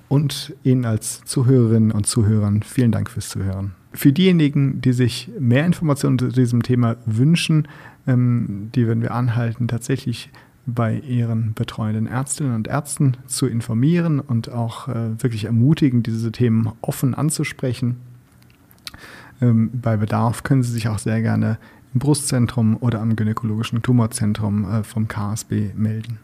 Und 0.09 0.55
Ihnen 0.63 0.85
als 0.85 1.25
Zuhörerinnen 1.25 1.91
und 1.91 2.07
Zuhörern 2.07 2.63
vielen 2.63 2.93
Dank 2.93 3.11
fürs 3.11 3.31
Zuhören. 3.31 3.73
Für 3.93 4.13
diejenigen, 4.13 4.81
die 4.81 4.93
sich 4.93 5.31
mehr 5.39 5.65
Informationen 5.65 6.19
zu 6.19 6.29
diesem 6.29 6.63
Thema 6.63 6.97
wünschen, 7.07 7.69
ähm, 8.07 8.71
die 8.75 8.87
würden 8.87 9.03
wir 9.03 9.13
anhalten, 9.13 9.67
tatsächlich 9.67 10.31
bei 10.67 10.99
ihren 10.99 11.55
betreuenden 11.55 12.07
Ärztinnen 12.07 12.55
und 12.55 12.69
Ärzten 12.69 13.17
zu 13.27 13.47
informieren 13.47 14.21
und 14.21 14.51
auch 14.51 14.89
äh, 14.89 15.23
wirklich 15.23 15.45
ermutigen, 15.45 16.03
diese 16.03 16.33
Themen 16.33 16.73
offen 16.81 17.15
anzusprechen. 17.15 17.97
Ähm, 19.41 19.71
bei 19.73 19.97
Bedarf 19.97 20.43
können 20.43 20.63
Sie 20.63 20.73
sich 20.73 20.89
auch 20.89 20.99
sehr 20.99 21.21
gerne 21.21 21.59
im 21.93 22.01
Brustzentrum 22.01 22.77
oder 22.81 23.01
am 23.01 23.17
gynäkologischen 23.17 23.83
Tumorzentrum 23.83 24.71
äh, 24.71 24.85
vom 24.85 25.07
KSB 25.09 25.73
melden. 25.75 26.19